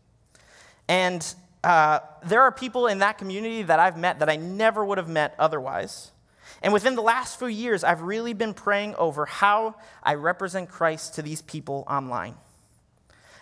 And 0.88 1.25
uh, 1.62 2.01
there 2.25 2.43
are 2.43 2.51
people 2.51 2.87
in 2.87 2.99
that 2.99 3.19
community 3.19 3.62
that 3.62 3.79
I've 3.79 3.97
met 3.97 4.21
that 4.21 4.29
I 4.29 4.37
never 4.37 4.85
would 4.85 4.99
have 4.99 5.09
met 5.09 5.35
otherwise. 5.38 6.11
And 6.62 6.73
within 6.73 6.97
the 6.97 7.03
last 7.03 7.38
few 7.38 7.47
years, 7.49 7.85
I've 7.85 8.03
really 8.03 8.33
been 8.33 8.55
praying 8.55 8.97
over 8.97 9.27
how 9.27 9.77
I 10.03 10.14
represent 10.14 10.69
Christ 10.69 11.14
to 11.14 11.23
these 11.23 11.43
people 11.43 11.85
online. 11.87 12.35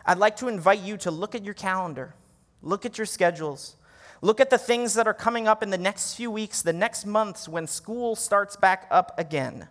I'd 0.06 0.18
like 0.18 0.36
to 0.36 0.48
invite 0.48 0.80
you 0.80 0.96
to 0.98 1.10
look 1.10 1.34
at 1.34 1.44
your 1.44 1.54
calendar, 1.54 2.14
look 2.62 2.86
at 2.86 2.96
your 2.96 3.06
schedules, 3.06 3.74
look 4.22 4.40
at 4.40 4.50
the 4.50 4.58
things 4.58 4.94
that 4.94 5.08
are 5.08 5.14
coming 5.14 5.48
up 5.48 5.64
in 5.64 5.70
the 5.70 5.76
next 5.76 6.14
few 6.14 6.30
weeks, 6.30 6.62
the 6.62 6.72
next 6.72 7.04
months 7.04 7.48
when 7.48 7.66
school 7.66 8.14
starts 8.14 8.54
back 8.54 8.86
up 8.90 9.18
again. 9.18 9.66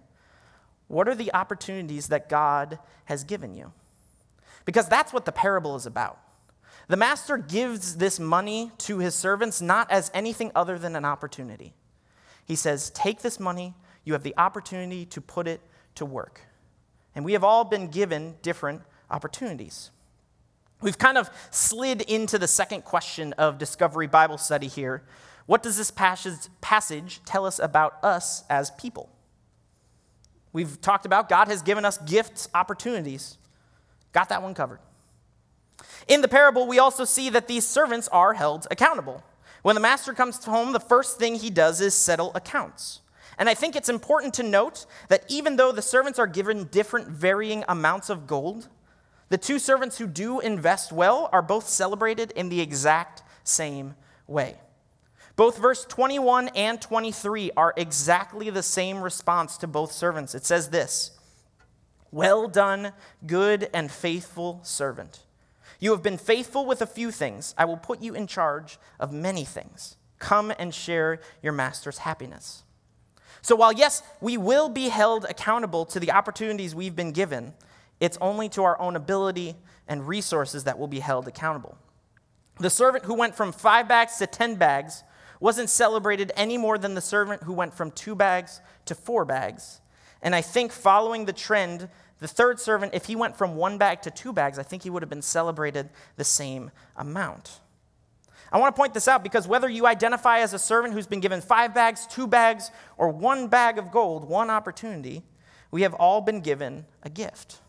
What 0.88 1.08
are 1.08 1.16
the 1.16 1.34
opportunities 1.34 2.10
that 2.10 2.28
God 2.28 2.80
has 3.06 3.24
given 3.24 3.56
you? 3.56 3.72
Because 4.66 4.90
that's 4.90 5.14
what 5.14 5.26
the 5.26 5.32
parable 5.32 5.76
is 5.78 5.86
about. 5.86 6.20
The 6.88 6.98
master 6.98 7.38
gives 7.38 7.96
this 7.96 8.20
money 8.20 8.72
to 8.80 9.00
his 9.00 9.16
servants 9.16 9.62
not 9.62 9.90
as 9.90 10.12
anything 10.14 10.52
other 10.54 10.78
than 10.78 10.96
an 10.96 11.06
opportunity. 11.06 11.74
He 12.46 12.56
says, 12.56 12.92
Take 12.92 13.22
this 13.22 13.40
money, 13.40 13.74
you 14.04 14.14
have 14.14 14.24
the 14.24 14.36
opportunity 14.38 15.06
to 15.08 15.22
put 15.22 15.48
it 15.48 15.62
to 15.96 16.06
work. 16.06 16.42
And 17.16 17.24
we 17.24 17.34
have 17.34 17.44
all 17.44 17.64
been 17.64 17.88
given 17.88 18.36
different 18.42 18.82
opportunities. 19.10 19.90
We've 20.82 20.98
kind 20.98 21.18
of 21.18 21.30
slid 21.52 22.02
into 22.02 22.38
the 22.38 22.48
second 22.48 22.84
question 22.84 23.34
of 23.34 23.58
Discovery 23.58 24.08
Bible 24.08 24.38
Study 24.38 24.68
here. 24.68 25.04
What 25.46 25.64
does 25.64 25.78
this 25.78 25.92
passage 25.92 27.24
tell 27.26 27.46
us 27.46 27.60
about 27.60 28.04
us 28.04 28.44
as 28.50 28.72
people? 28.72 29.10
We've 30.54 30.80
talked 30.82 31.06
about 31.06 31.30
God 31.30 31.48
has 31.48 31.62
given 31.62 31.86
us 31.86 31.98
gifts, 32.00 32.50
opportunities. 32.54 33.38
Got 34.12 34.30
that 34.30 34.42
one 34.42 34.54
covered. 34.54 34.80
In 36.08 36.22
the 36.22 36.28
parable, 36.28 36.68
we 36.68 36.80
also 36.80 37.04
see 37.04 37.30
that 37.30 37.48
these 37.48 37.66
servants 37.66 38.08
are 38.10 38.34
held 38.34 38.68
accountable. 38.72 39.24
When 39.62 39.76
the 39.76 39.82
master 39.82 40.14
comes 40.14 40.44
home, 40.44 40.74
the 40.74 40.80
first 40.80 41.18
thing 41.20 41.36
he 41.36 41.50
does 41.50 41.82
is 41.82 41.94
settle 41.94 42.32
accounts. 42.36 43.02
And 43.38 43.50
I 43.50 43.54
think 43.54 43.76
it's 43.76 43.90
important 43.90 44.34
to 44.36 44.44
note 44.44 44.86
that 45.10 45.26
even 45.28 45.58
though 45.58 45.72
the 45.72 45.82
servants 45.82 46.20
are 46.20 46.28
given 46.28 46.66
different 46.66 47.08
varying 47.10 47.66
amounts 47.68 48.10
of 48.10 48.28
gold, 48.28 48.70
the 49.30 49.38
two 49.38 49.60
servants 49.60 49.98
who 49.98 50.08
do 50.08 50.40
invest 50.40 50.92
well 50.92 51.30
are 51.32 51.42
both 51.42 51.68
celebrated 51.68 52.32
in 52.32 52.50
the 52.50 52.62
exact 52.62 53.24
same 53.44 53.96
way. 54.28 54.56
Both 55.36 55.58
verse 55.58 55.84
21 55.86 56.50
and 56.50 56.82
23 56.82 57.52
are 57.58 57.74
exactly 57.76 58.50
the 58.50 58.64
same 58.64 59.02
response 59.02 59.58
to 59.58 59.68
both 59.68 59.92
servants. 59.92 60.34
It 60.36 60.46
says 60.46 60.70
this 60.70 61.12
Well 62.12 62.48
done, 62.48 62.94
good 63.26 63.70
and 63.74 63.92
faithful 63.92 64.62
servant. 64.64 65.20
You 65.80 65.92
have 65.92 66.04
been 66.04 66.18
faithful 66.18 66.66
with 66.66 66.82
a 66.82 66.88
few 66.88 67.12
things. 67.12 67.54
I 67.58 67.66
will 67.66 67.78
put 67.78 68.02
you 68.02 68.16
in 68.16 68.28
charge 68.28 68.80
of 69.00 69.12
many 69.12 69.44
things. 69.44 69.98
Come 70.20 70.54
and 70.58 70.74
share 70.74 71.20
your 71.44 71.52
master's 71.52 72.00
happiness. 72.00 72.64
So, 73.42 73.56
while 73.56 73.74
yes, 73.74 74.02
we 74.22 74.38
will 74.38 74.70
be 74.70 74.90
held 74.90 75.26
accountable 75.26 75.86
to 75.88 76.00
the 76.00 76.12
opportunities 76.12 76.74
we've 76.74 76.96
been 76.96 77.12
given, 77.12 77.54
it's 78.00 78.18
only 78.22 78.50
to 78.50 78.64
our 78.64 78.80
own 78.80 78.96
ability 78.96 79.56
and 79.88 80.08
resources 80.08 80.64
that 80.64 80.78
we'll 80.78 80.88
be 80.88 81.00
held 81.00 81.28
accountable. 81.28 81.78
The 82.60 82.70
servant 82.70 83.06
who 83.06 83.14
went 83.14 83.36
from 83.36 83.52
five 83.52 83.88
bags 83.88 84.18
to 84.18 84.28
10 84.28 84.56
bags 84.56 85.04
wasn't 85.40 85.70
celebrated 85.70 86.32
any 86.36 86.58
more 86.58 86.78
than 86.78 86.96
the 86.96 87.02
servant 87.02 87.44
who 87.44 87.54
went 87.54 87.74
from 87.74 87.92
two 87.92 88.16
bags 88.16 88.62
to 88.86 88.96
four 88.96 89.26
bags. 89.26 89.82
And 90.22 90.34
I 90.34 90.42
think 90.42 90.72
following 90.72 91.26
the 91.26 91.34
trend 91.34 91.90
the 92.20 92.28
third 92.28 92.60
servant, 92.60 92.94
if 92.94 93.06
he 93.06 93.16
went 93.16 93.36
from 93.36 93.56
one 93.56 93.78
bag 93.78 94.02
to 94.04 94.12
two 94.12 94.32
bags, 94.32 94.58
I 94.58 94.64
think 94.64 94.84
he 94.84 94.90
would 94.90 95.02
have 95.02 95.10
been 95.10 95.22
celebrated 95.22 95.90
the 96.16 96.24
same 96.24 96.72
amount. 96.96 97.60
I 98.52 98.58
want 98.58 98.74
to 98.74 98.80
point 98.80 98.94
this 98.94 99.08
out 99.08 99.22
because 99.22 99.48
whether 99.48 99.68
you 99.68 99.86
identify 99.86 100.40
as 100.40 100.54
a 100.54 100.60
servant 100.60 100.94
who's 100.94 101.08
been 101.08 101.20
given 101.20 101.42
five 101.42 101.74
bags, 101.74 102.08
two 102.08 102.26
bags, 102.26 102.72
or 102.98 103.10
one 103.10 103.48
bag 103.48 103.78
of 103.78 103.92
gold, 103.92 104.30
one 104.30 104.50
opportunity, 104.50 105.24
we 105.72 105.82
have 105.82 105.94
all 105.94 106.22
been 106.22 106.40
given 106.40 106.86
a 107.04 107.10
gift. 107.10 107.60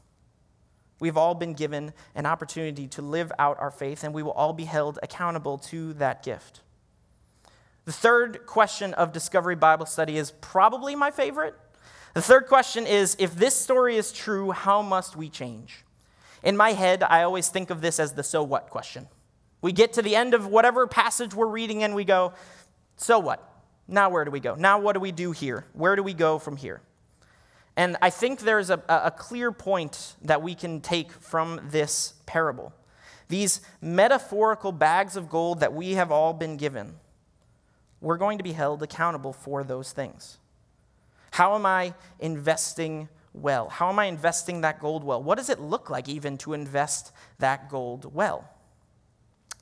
We've 0.98 1.16
all 1.16 1.35
been 1.35 1.54
given 1.54 1.92
an 2.14 2.26
opportunity 2.26 2.87
to 2.88 3.02
live 3.02 3.32
out 3.38 3.59
our 3.61 3.70
faith, 3.70 4.02
and 4.04 4.14
we 4.14 4.22
will 4.22 4.32
all 4.32 4.52
be 4.52 4.64
held 4.64 4.98
accountable 5.02 5.59
to 5.59 5.92
that 5.94 6.22
gift. 6.22 6.61
The 7.85 7.92
third 7.92 8.46
question 8.46 8.94
of 8.94 9.12
Discovery 9.12 9.56
Bible 9.56 9.87
Study 9.87 10.16
is 10.16 10.32
probably 10.40 10.96
my 10.96 11.11
favorite 11.11 11.54
the 12.16 12.22
third 12.22 12.46
question 12.46 12.87
is 12.87 13.14
if 13.18 13.35
this 13.35 13.54
story 13.54 13.98
is 13.98 14.11
true, 14.11 14.50
how 14.50 14.80
must 14.80 15.16
we 15.16 15.28
change? 15.28 15.85
In 16.42 16.56
my 16.56 16.72
head, 16.72 17.02
I 17.02 17.24
always 17.24 17.50
think 17.50 17.68
of 17.68 17.82
this 17.82 18.00
as 18.00 18.14
the 18.14 18.22
so 18.22 18.42
what 18.42 18.70
question. 18.70 19.09
We 19.61 19.70
get 19.72 19.92
to 19.92 20.02
the 20.02 20.16
end 20.16 20.32
of 20.32 20.46
whatever 20.46 20.87
passage 20.87 21.35
we're 21.35 21.44
reading 21.44 21.82
and 21.82 21.94
we 21.94 22.04
go, 22.06 22.32
so 22.96 23.18
what? 23.18 23.46
Now 23.87 24.09
where 24.09 24.24
do 24.24 24.30
we 24.30 24.40
go? 24.40 24.54
Now 24.54 24.78
what 24.78 24.94
do 24.94 25.00
we 25.00 25.12
do 25.12 25.32
here? 25.32 25.66
Where 25.74 25.94
do 25.94 26.02
we 26.02 26.14
go 26.14 26.38
from 26.38 26.56
here? 26.56 26.80
And 27.76 27.96
I 28.00 28.08
think 28.10 28.40
there's 28.40 28.70
a, 28.70 28.82
a 28.88 29.10
clear 29.10 29.52
point 29.52 30.14
that 30.22 30.42
we 30.42 30.54
can 30.54 30.80
take 30.80 31.12
from 31.12 31.60
this 31.70 32.14
parable. 32.24 32.72
These 33.28 33.60
metaphorical 33.82 34.72
bags 34.72 35.16
of 35.16 35.28
gold 35.28 35.60
that 35.60 35.74
we 35.74 35.92
have 35.92 36.10
all 36.10 36.32
been 36.32 36.56
given, 36.56 36.94
we're 38.00 38.16
going 38.16 38.38
to 38.38 38.44
be 38.44 38.52
held 38.52 38.82
accountable 38.82 39.32
for 39.32 39.62
those 39.62 39.92
things. 39.92 40.38
How 41.32 41.54
am 41.54 41.66
I 41.66 41.92
investing 42.18 43.08
well? 43.34 43.68
How 43.68 43.90
am 43.90 43.98
I 43.98 44.06
investing 44.06 44.62
that 44.62 44.80
gold 44.80 45.04
well? 45.04 45.22
What 45.22 45.36
does 45.36 45.50
it 45.50 45.60
look 45.60 45.90
like 45.90 46.08
even 46.08 46.38
to 46.38 46.54
invest 46.54 47.12
that 47.38 47.68
gold 47.68 48.14
well? 48.14 48.48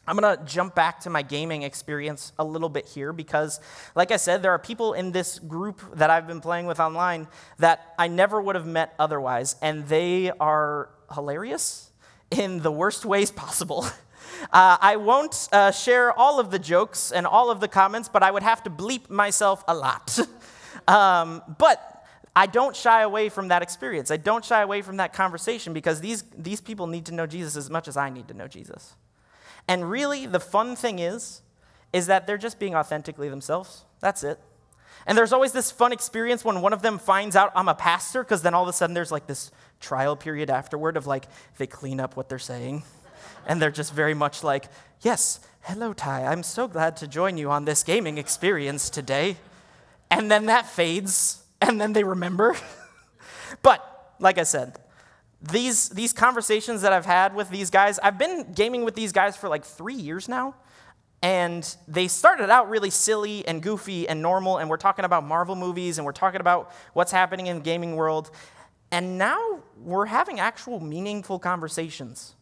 I'm 0.06 0.16
going 0.16 0.36
to 0.36 0.44
jump 0.44 0.74
back 0.74 1.00
to 1.00 1.10
my 1.10 1.22
gaming 1.22 1.62
experience 1.62 2.32
a 2.38 2.44
little 2.44 2.68
bit 2.68 2.86
here 2.86 3.12
because, 3.12 3.60
like 3.94 4.12
I 4.12 4.16
said, 4.16 4.42
there 4.42 4.52
are 4.52 4.58
people 4.58 4.92
in 4.92 5.12
this 5.12 5.38
group 5.38 5.80
that 5.96 6.10
I've 6.10 6.26
been 6.26 6.40
playing 6.40 6.66
with 6.66 6.78
online 6.80 7.26
that 7.58 7.94
I 7.98 8.08
never 8.08 8.40
would 8.40 8.54
have 8.54 8.66
met 8.66 8.94
otherwise, 8.98 9.56
and 9.62 9.88
they 9.88 10.30
are 10.32 10.90
hilarious 11.12 11.90
in 12.30 12.60
the 12.60 12.72
worst 12.72 13.04
ways 13.04 13.30
possible. 13.30 13.86
Uh, 14.52 14.76
I 14.80 14.96
won't 14.96 15.48
uh, 15.52 15.70
share 15.70 16.12
all 16.12 16.38
of 16.38 16.50
the 16.50 16.58
jokes 16.58 17.12
and 17.12 17.26
all 17.26 17.50
of 17.50 17.60
the 17.60 17.68
comments, 17.68 18.10
but 18.12 18.22
I 18.22 18.30
would 18.30 18.42
have 18.42 18.62
to 18.64 18.70
bleep 18.70 19.08
myself 19.08 19.64
a 19.68 19.74
lot. 19.74 20.18
Um, 20.88 21.42
but 21.56 22.04
I 22.36 22.46
don't 22.46 22.76
shy 22.76 23.02
away 23.02 23.28
from 23.28 23.48
that 23.48 23.62
experience. 23.62 24.10
I 24.10 24.16
don't 24.16 24.44
shy 24.44 24.60
away 24.60 24.82
from 24.82 24.98
that 24.98 25.12
conversation 25.12 25.72
because 25.72 26.00
these, 26.00 26.24
these 26.36 26.60
people 26.60 26.86
need 26.86 27.06
to 27.06 27.14
know 27.14 27.26
Jesus 27.26 27.56
as 27.56 27.70
much 27.70 27.88
as 27.88 27.96
I 27.96 28.10
need 28.10 28.28
to 28.28 28.34
know 28.34 28.48
Jesus. 28.48 28.94
And 29.68 29.90
really, 29.90 30.26
the 30.26 30.40
fun 30.40 30.76
thing 30.76 30.98
is, 30.98 31.42
is 31.92 32.06
that 32.06 32.26
they're 32.26 32.38
just 32.38 32.58
being 32.58 32.74
authentically 32.74 33.28
themselves. 33.28 33.84
That's 34.00 34.24
it. 34.24 34.38
And 35.06 35.16
there's 35.16 35.32
always 35.32 35.52
this 35.52 35.70
fun 35.70 35.92
experience 35.92 36.44
when 36.44 36.60
one 36.60 36.72
of 36.72 36.82
them 36.82 36.98
finds 36.98 37.36
out 37.36 37.52
I'm 37.54 37.68
a 37.68 37.74
pastor, 37.74 38.22
because 38.22 38.42
then 38.42 38.54
all 38.54 38.62
of 38.62 38.68
a 38.68 38.72
sudden 38.72 38.94
there's 38.94 39.12
like 39.12 39.26
this 39.26 39.50
trial 39.80 40.16
period 40.16 40.50
afterward 40.50 40.96
of 40.96 41.06
like 41.06 41.26
they 41.58 41.66
clean 41.66 42.00
up 42.00 42.16
what 42.16 42.28
they're 42.28 42.38
saying. 42.38 42.82
And 43.46 43.60
they're 43.60 43.70
just 43.70 43.92
very 43.92 44.14
much 44.14 44.42
like, 44.42 44.66
yes, 45.02 45.40
hello, 45.62 45.92
Ty. 45.92 46.24
I'm 46.24 46.42
so 46.42 46.66
glad 46.66 46.96
to 46.98 47.06
join 47.06 47.36
you 47.36 47.50
on 47.50 47.64
this 47.64 47.82
gaming 47.82 48.18
experience 48.18 48.88
today 48.88 49.36
and 50.10 50.30
then 50.30 50.46
that 50.46 50.66
fades, 50.66 51.42
and 51.60 51.80
then 51.80 51.92
they 51.92 52.04
remember. 52.04 52.56
but 53.62 54.14
like 54.20 54.38
I 54.38 54.44
said, 54.44 54.78
these, 55.52 55.90
these 55.90 56.12
conversations 56.12 56.82
that 56.82 56.92
I've 56.92 57.04
had 57.06 57.34
with 57.34 57.50
these 57.50 57.70
guys, 57.70 57.98
I've 57.98 58.18
been 58.18 58.52
gaming 58.52 58.84
with 58.84 58.94
these 58.94 59.12
guys 59.12 59.36
for 59.36 59.48
like 59.48 59.64
three 59.64 59.94
years 59.94 60.28
now. 60.28 60.54
And 61.22 61.76
they 61.88 62.08
started 62.08 62.50
out 62.50 62.68
really 62.68 62.90
silly 62.90 63.46
and 63.48 63.62
goofy 63.62 64.06
and 64.06 64.20
normal, 64.20 64.58
and 64.58 64.68
we're 64.68 64.76
talking 64.76 65.06
about 65.06 65.24
Marvel 65.24 65.56
movies 65.56 65.96
and 65.96 66.04
we're 66.04 66.12
talking 66.12 66.40
about 66.40 66.70
what's 66.92 67.12
happening 67.12 67.46
in 67.46 67.58
the 67.58 67.62
gaming 67.62 67.96
world. 67.96 68.30
And 68.90 69.16
now 69.16 69.62
we're 69.78 70.06
having 70.06 70.38
actual 70.38 70.80
meaningful 70.80 71.38
conversations. 71.38 72.34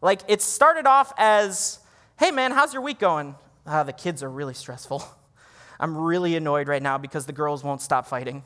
Like 0.00 0.22
it 0.28 0.42
started 0.42 0.86
off 0.86 1.12
as, 1.18 1.80
hey 2.18 2.30
man, 2.30 2.52
how's 2.52 2.72
your 2.72 2.82
week 2.82 2.98
going? 2.98 3.34
Uh, 3.66 3.82
the 3.82 3.92
kids 3.92 4.22
are 4.22 4.30
really 4.30 4.54
stressful. 4.54 5.04
I'm 5.80 5.96
really 5.96 6.36
annoyed 6.36 6.68
right 6.68 6.82
now 6.82 6.98
because 6.98 7.26
the 7.26 7.32
girls 7.32 7.64
won't 7.64 7.82
stop 7.82 8.06
fighting. 8.06 8.44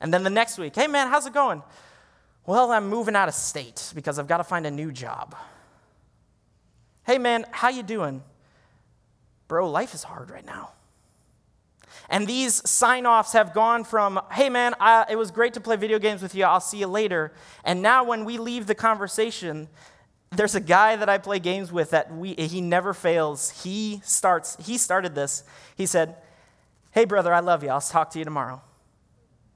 And 0.00 0.12
then 0.12 0.22
the 0.24 0.30
next 0.30 0.58
week, 0.58 0.74
hey 0.74 0.86
man, 0.86 1.08
how's 1.08 1.26
it 1.26 1.34
going? 1.34 1.62
Well, 2.44 2.72
I'm 2.72 2.88
moving 2.88 3.14
out 3.14 3.28
of 3.28 3.34
state 3.34 3.92
because 3.94 4.18
I've 4.18 4.26
got 4.26 4.38
to 4.38 4.44
find 4.44 4.66
a 4.66 4.70
new 4.70 4.90
job. 4.90 5.36
Hey 7.04 7.18
man, 7.18 7.44
how 7.50 7.68
you 7.68 7.82
doing? 7.82 8.22
Bro, 9.48 9.70
life 9.70 9.94
is 9.94 10.02
hard 10.02 10.30
right 10.30 10.44
now. 10.44 10.70
And 12.08 12.26
these 12.26 12.68
sign 12.68 13.06
offs 13.06 13.32
have 13.32 13.54
gone 13.54 13.84
from, 13.84 14.20
hey 14.32 14.48
man, 14.48 14.74
I, 14.80 15.06
it 15.10 15.16
was 15.16 15.30
great 15.30 15.54
to 15.54 15.60
play 15.60 15.76
video 15.76 15.98
games 15.98 16.22
with 16.22 16.34
you, 16.34 16.44
I'll 16.44 16.60
see 16.60 16.78
you 16.78 16.86
later. 16.86 17.32
And 17.64 17.80
now 17.80 18.04
when 18.04 18.24
we 18.24 18.38
leave 18.38 18.66
the 18.66 18.74
conversation, 18.74 19.68
there's 20.30 20.54
a 20.54 20.60
guy 20.60 20.96
that 20.96 21.08
I 21.08 21.18
play 21.18 21.38
games 21.38 21.70
with 21.70 21.90
that 21.90 22.12
we, 22.12 22.34
he 22.34 22.60
never 22.60 22.94
fails. 22.94 23.62
He 23.62 24.00
starts, 24.04 24.56
he 24.64 24.78
started 24.78 25.14
this. 25.14 25.44
He 25.76 25.86
said, 25.86 26.16
Hey, 26.90 27.04
brother, 27.06 27.32
I 27.32 27.40
love 27.40 27.62
you. 27.62 27.70
I'll 27.70 27.80
talk 27.80 28.10
to 28.10 28.18
you 28.18 28.24
tomorrow. 28.24 28.60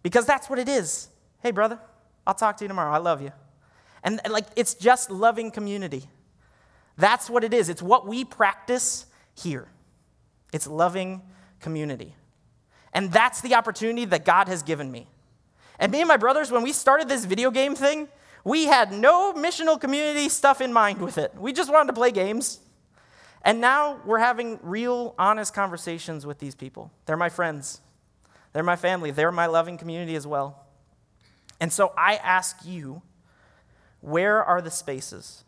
Because 0.02 0.24
that's 0.24 0.48
what 0.48 0.58
it 0.58 0.68
is. 0.68 1.08
Hey, 1.42 1.50
brother, 1.50 1.78
I'll 2.26 2.34
talk 2.34 2.56
to 2.58 2.64
you 2.64 2.68
tomorrow. 2.68 2.92
I 2.92 2.98
love 2.98 3.22
you. 3.22 3.32
And, 4.02 4.20
and 4.24 4.32
like, 4.32 4.46
it's 4.56 4.74
just 4.74 5.10
loving 5.10 5.50
community. 5.50 6.04
That's 6.98 7.28
what 7.28 7.44
it 7.44 7.52
is. 7.54 7.68
It's 7.68 7.82
what 7.82 8.06
we 8.06 8.24
practice 8.24 9.06
here. 9.34 9.68
It's 10.52 10.66
loving 10.66 11.22
community. 11.60 12.14
And 12.92 13.12
that's 13.12 13.40
the 13.40 13.54
opportunity 13.54 14.04
that 14.06 14.24
God 14.24 14.48
has 14.48 14.62
given 14.62 14.90
me. 14.90 15.06
And 15.78 15.92
me 15.92 16.00
and 16.00 16.08
my 16.08 16.16
brothers, 16.16 16.50
when 16.50 16.62
we 16.62 16.72
started 16.72 17.08
this 17.08 17.24
video 17.26 17.50
game 17.50 17.74
thing, 17.74 18.08
We 18.46 18.66
had 18.66 18.92
no 18.92 19.32
missional 19.32 19.80
community 19.80 20.28
stuff 20.28 20.60
in 20.60 20.72
mind 20.72 21.00
with 21.00 21.18
it. 21.18 21.34
We 21.36 21.52
just 21.52 21.68
wanted 21.68 21.88
to 21.88 21.94
play 21.94 22.12
games. 22.12 22.60
And 23.42 23.60
now 23.60 23.98
we're 24.04 24.20
having 24.20 24.60
real, 24.62 25.16
honest 25.18 25.52
conversations 25.52 26.24
with 26.24 26.38
these 26.38 26.54
people. 26.54 26.92
They're 27.06 27.16
my 27.16 27.28
friends, 27.28 27.80
they're 28.52 28.62
my 28.62 28.76
family, 28.76 29.10
they're 29.10 29.32
my 29.32 29.46
loving 29.46 29.76
community 29.76 30.14
as 30.14 30.28
well. 30.28 30.64
And 31.60 31.72
so 31.72 31.92
I 31.96 32.16
ask 32.16 32.58
you, 32.64 33.02
where 34.00 34.44
are 34.44 34.60
the 34.60 34.70
spaces? 34.70 35.44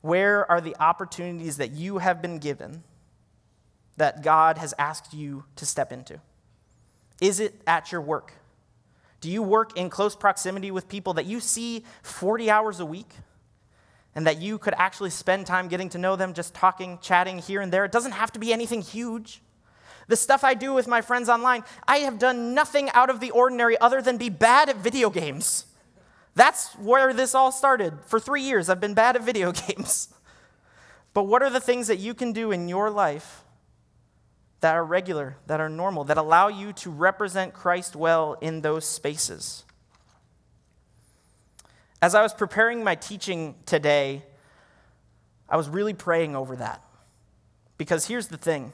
Where 0.00 0.50
are 0.50 0.60
the 0.60 0.76
opportunities 0.80 1.56
that 1.56 1.72
you 1.72 1.98
have 1.98 2.20
been 2.22 2.38
given 2.38 2.82
that 3.96 4.22
God 4.22 4.58
has 4.58 4.74
asked 4.78 5.14
you 5.14 5.44
to 5.56 5.66
step 5.66 5.92
into? 5.92 6.20
Is 7.20 7.40
it 7.40 7.60
at 7.66 7.92
your 7.92 8.00
work? 8.00 8.34
Do 9.20 9.30
you 9.30 9.42
work 9.42 9.76
in 9.78 9.88
close 9.88 10.14
proximity 10.14 10.70
with 10.70 10.88
people 10.88 11.14
that 11.14 11.24
you 11.24 11.40
see 11.40 11.84
40 12.02 12.50
hours 12.50 12.80
a 12.80 12.86
week? 12.86 13.08
And 14.14 14.26
that 14.26 14.40
you 14.40 14.58
could 14.58 14.74
actually 14.76 15.10
spend 15.10 15.46
time 15.46 15.66
getting 15.66 15.88
to 15.88 15.98
know 15.98 16.14
them, 16.14 16.34
just 16.34 16.54
talking, 16.54 16.98
chatting 17.02 17.38
here 17.38 17.60
and 17.60 17.72
there. 17.72 17.84
It 17.84 17.90
doesn't 17.90 18.12
have 18.12 18.30
to 18.32 18.38
be 18.38 18.52
anything 18.52 18.80
huge. 18.80 19.40
The 20.08 20.16
stuff 20.16 20.44
I 20.44 20.54
do 20.54 20.74
with 20.74 20.86
my 20.86 21.00
friends 21.00 21.28
online, 21.28 21.64
I 21.88 21.98
have 21.98 22.18
done 22.18 22.54
nothing 22.54 22.90
out 22.90 23.10
of 23.10 23.20
the 23.20 23.30
ordinary 23.30 23.78
other 23.78 24.02
than 24.02 24.16
be 24.18 24.28
bad 24.28 24.68
at 24.68 24.76
video 24.76 25.10
games. 25.10 25.66
That's 26.34 26.74
where 26.74 27.12
this 27.12 27.34
all 27.34 27.52
started. 27.52 27.94
For 28.06 28.20
three 28.20 28.42
years, 28.42 28.68
I've 28.68 28.80
been 28.80 28.94
bad 28.94 29.16
at 29.16 29.22
video 29.22 29.52
games. 29.68 30.08
But 31.12 31.24
what 31.24 31.42
are 31.42 31.50
the 31.50 31.60
things 31.60 31.86
that 31.86 31.98
you 31.98 32.12
can 32.12 32.32
do 32.32 32.50
in 32.50 32.68
your 32.68 32.90
life 32.90 33.44
that 34.64 34.76
are 34.76 34.84
regular, 34.86 35.36
that 35.46 35.60
are 35.60 35.68
normal, 35.68 36.04
that 36.04 36.16
allow 36.16 36.48
you 36.48 36.72
to 36.72 36.88
represent 36.88 37.52
Christ 37.52 37.94
well 37.94 38.38
in 38.40 38.62
those 38.62 38.86
spaces. 38.86 39.62
As 42.00 42.14
I 42.14 42.22
was 42.22 42.32
preparing 42.32 42.82
my 42.82 42.94
teaching 42.94 43.56
today, 43.66 44.22
I 45.50 45.58
was 45.58 45.68
really 45.68 45.92
praying 45.92 46.34
over 46.34 46.56
that. 46.56 46.82
Because 47.76 48.06
here's 48.06 48.28
the 48.28 48.38
thing 48.38 48.72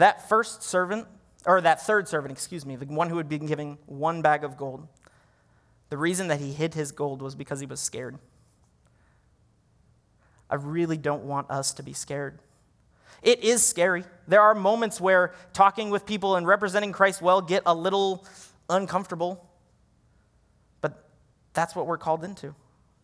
that 0.00 0.28
first 0.28 0.62
servant, 0.62 1.06
or 1.46 1.60
that 1.60 1.82
third 1.82 2.08
servant, 2.08 2.32
excuse 2.32 2.66
me, 2.66 2.76
the 2.76 2.86
one 2.86 3.08
who 3.08 3.16
had 3.16 3.28
been 3.28 3.46
given 3.46 3.78
one 3.86 4.22
bag 4.22 4.44
of 4.44 4.56
gold, 4.56 4.86
the 5.88 5.96
reason 5.96 6.28
that 6.28 6.40
he 6.40 6.52
hid 6.52 6.74
his 6.74 6.92
gold 6.92 7.22
was 7.22 7.34
because 7.34 7.60
he 7.60 7.66
was 7.66 7.80
scared. 7.80 8.18
I 10.48 10.56
really 10.56 10.96
don't 10.96 11.24
want 11.24 11.50
us 11.50 11.72
to 11.74 11.82
be 11.82 11.92
scared. 11.92 12.38
It 13.22 13.44
is 13.44 13.62
scary. 13.62 14.04
There 14.26 14.40
are 14.40 14.54
moments 14.54 15.00
where 15.00 15.34
talking 15.52 15.90
with 15.90 16.06
people 16.06 16.36
and 16.36 16.46
representing 16.46 16.92
Christ 16.92 17.20
well 17.20 17.40
get 17.40 17.62
a 17.66 17.74
little 17.74 18.26
uncomfortable. 18.68 19.46
But 20.80 21.04
that's 21.52 21.76
what 21.76 21.86
we're 21.86 21.98
called 21.98 22.24
into 22.24 22.54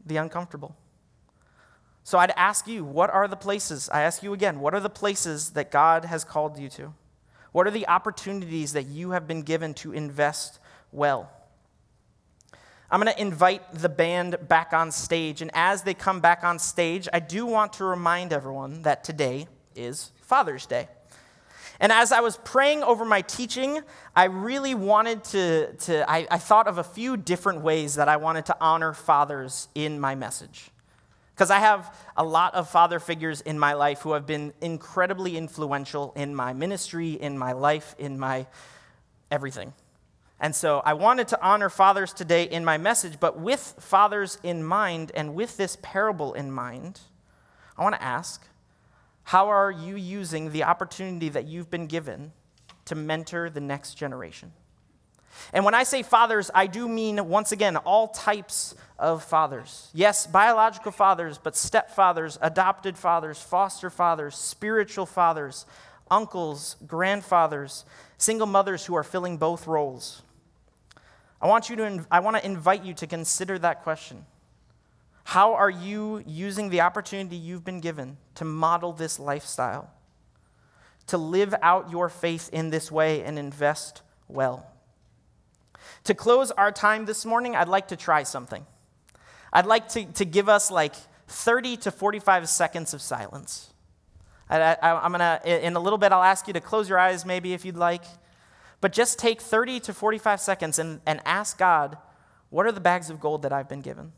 the 0.04 0.16
uncomfortable. 0.16 0.74
So 2.06 2.18
I'd 2.18 2.30
ask 2.36 2.68
you, 2.68 2.84
what 2.84 3.10
are 3.10 3.26
the 3.26 3.34
places? 3.34 3.90
I 3.92 4.02
ask 4.02 4.22
you 4.22 4.32
again, 4.32 4.60
what 4.60 4.74
are 4.74 4.80
the 4.80 4.88
places 4.88 5.50
that 5.50 5.72
God 5.72 6.04
has 6.04 6.22
called 6.22 6.56
you 6.56 6.68
to? 6.68 6.94
What 7.50 7.66
are 7.66 7.72
the 7.72 7.88
opportunities 7.88 8.74
that 8.74 8.84
you 8.84 9.10
have 9.10 9.26
been 9.26 9.42
given 9.42 9.74
to 9.74 9.90
invest 9.90 10.60
well? 10.92 11.28
I'm 12.92 13.00
going 13.00 13.12
to 13.12 13.20
invite 13.20 13.74
the 13.74 13.88
band 13.88 14.36
back 14.46 14.72
on 14.72 14.92
stage. 14.92 15.42
And 15.42 15.50
as 15.52 15.82
they 15.82 15.94
come 15.94 16.20
back 16.20 16.44
on 16.44 16.60
stage, 16.60 17.08
I 17.12 17.18
do 17.18 17.44
want 17.44 17.72
to 17.72 17.84
remind 17.84 18.32
everyone 18.32 18.82
that 18.82 19.02
today 19.02 19.48
is 19.74 20.12
Father's 20.20 20.64
Day. 20.64 20.86
And 21.80 21.90
as 21.90 22.12
I 22.12 22.20
was 22.20 22.36
praying 22.44 22.84
over 22.84 23.04
my 23.04 23.22
teaching, 23.22 23.80
I 24.14 24.26
really 24.26 24.76
wanted 24.76 25.24
to, 25.24 25.72
to 25.72 26.08
I, 26.08 26.28
I 26.30 26.38
thought 26.38 26.68
of 26.68 26.78
a 26.78 26.84
few 26.84 27.16
different 27.16 27.62
ways 27.62 27.96
that 27.96 28.08
I 28.08 28.16
wanted 28.16 28.46
to 28.46 28.56
honor 28.60 28.92
fathers 28.92 29.66
in 29.74 29.98
my 29.98 30.14
message. 30.14 30.70
Because 31.36 31.50
I 31.50 31.58
have 31.58 31.94
a 32.16 32.24
lot 32.24 32.54
of 32.54 32.66
father 32.70 32.98
figures 32.98 33.42
in 33.42 33.58
my 33.58 33.74
life 33.74 34.00
who 34.00 34.12
have 34.12 34.24
been 34.24 34.54
incredibly 34.62 35.36
influential 35.36 36.14
in 36.16 36.34
my 36.34 36.54
ministry, 36.54 37.12
in 37.12 37.36
my 37.36 37.52
life, 37.52 37.94
in 37.98 38.18
my 38.18 38.46
everything. 39.30 39.74
And 40.40 40.56
so 40.56 40.80
I 40.82 40.94
wanted 40.94 41.28
to 41.28 41.42
honor 41.42 41.68
fathers 41.68 42.14
today 42.14 42.44
in 42.44 42.64
my 42.64 42.78
message, 42.78 43.20
but 43.20 43.38
with 43.38 43.74
fathers 43.78 44.38
in 44.42 44.64
mind 44.64 45.12
and 45.14 45.34
with 45.34 45.58
this 45.58 45.76
parable 45.82 46.32
in 46.32 46.50
mind, 46.50 47.00
I 47.76 47.82
want 47.82 47.96
to 47.96 48.02
ask 48.02 48.42
how 49.24 49.48
are 49.48 49.70
you 49.70 49.96
using 49.96 50.52
the 50.52 50.64
opportunity 50.64 51.28
that 51.28 51.46
you've 51.46 51.70
been 51.70 51.86
given 51.86 52.32
to 52.86 52.94
mentor 52.94 53.50
the 53.50 53.60
next 53.60 53.94
generation? 53.94 54.52
And 55.52 55.64
when 55.64 55.74
I 55.74 55.82
say 55.84 56.02
fathers, 56.02 56.50
I 56.54 56.66
do 56.66 56.88
mean, 56.88 57.28
once 57.28 57.52
again, 57.52 57.76
all 57.76 58.08
types 58.08 58.74
of 58.98 59.22
fathers. 59.22 59.90
Yes, 59.92 60.26
biological 60.26 60.92
fathers, 60.92 61.38
but 61.38 61.54
stepfathers, 61.54 62.38
adopted 62.40 62.96
fathers, 62.96 63.40
foster 63.40 63.90
fathers, 63.90 64.36
spiritual 64.36 65.06
fathers, 65.06 65.66
uncles, 66.10 66.76
grandfathers, 66.86 67.84
single 68.18 68.46
mothers 68.46 68.86
who 68.86 68.94
are 68.94 69.04
filling 69.04 69.36
both 69.36 69.66
roles. 69.66 70.22
I 71.40 71.48
want, 71.48 71.68
you 71.68 71.76
to, 71.76 72.06
I 72.10 72.20
want 72.20 72.36
to 72.36 72.44
invite 72.44 72.84
you 72.84 72.94
to 72.94 73.06
consider 73.06 73.58
that 73.58 73.82
question. 73.82 74.24
How 75.24 75.54
are 75.54 75.70
you 75.70 76.22
using 76.26 76.70
the 76.70 76.80
opportunity 76.82 77.36
you've 77.36 77.64
been 77.64 77.80
given 77.80 78.16
to 78.36 78.44
model 78.44 78.92
this 78.92 79.18
lifestyle? 79.18 79.90
To 81.08 81.18
live 81.18 81.54
out 81.62 81.90
your 81.90 82.08
faith 82.08 82.48
in 82.52 82.70
this 82.70 82.90
way 82.90 83.22
and 83.22 83.38
invest 83.38 84.02
well. 84.28 84.66
To 86.06 86.14
close 86.14 86.52
our 86.52 86.70
time 86.70 87.04
this 87.04 87.24
morning, 87.24 87.56
I'd 87.56 87.66
like 87.66 87.88
to 87.88 87.96
try 87.96 88.22
something. 88.22 88.64
I'd 89.52 89.66
like 89.66 89.88
to, 89.90 90.04
to 90.04 90.24
give 90.24 90.48
us 90.48 90.70
like 90.70 90.94
30 91.26 91.78
to 91.78 91.90
45 91.90 92.48
seconds 92.48 92.94
of 92.94 93.02
silence. 93.02 93.72
I, 94.48 94.76
am 94.82 95.14
to, 95.14 95.66
in 95.66 95.74
a 95.74 95.80
little 95.80 95.98
bit, 95.98 96.12
I'll 96.12 96.22
ask 96.22 96.46
you 96.46 96.52
to 96.52 96.60
close 96.60 96.88
your 96.88 97.00
eyes 97.00 97.26
maybe 97.26 97.54
if 97.54 97.64
you'd 97.64 97.76
like. 97.76 98.04
But 98.80 98.92
just 98.92 99.18
take 99.18 99.40
30 99.40 99.80
to 99.80 99.92
45 99.92 100.40
seconds 100.40 100.78
and, 100.78 101.00
and 101.06 101.20
ask 101.24 101.58
God, 101.58 101.98
what 102.50 102.66
are 102.66 102.72
the 102.72 102.80
bags 102.80 103.10
of 103.10 103.18
gold 103.18 103.42
that 103.42 103.52
I've 103.52 103.68
been 103.68 103.80
given? 103.80 104.12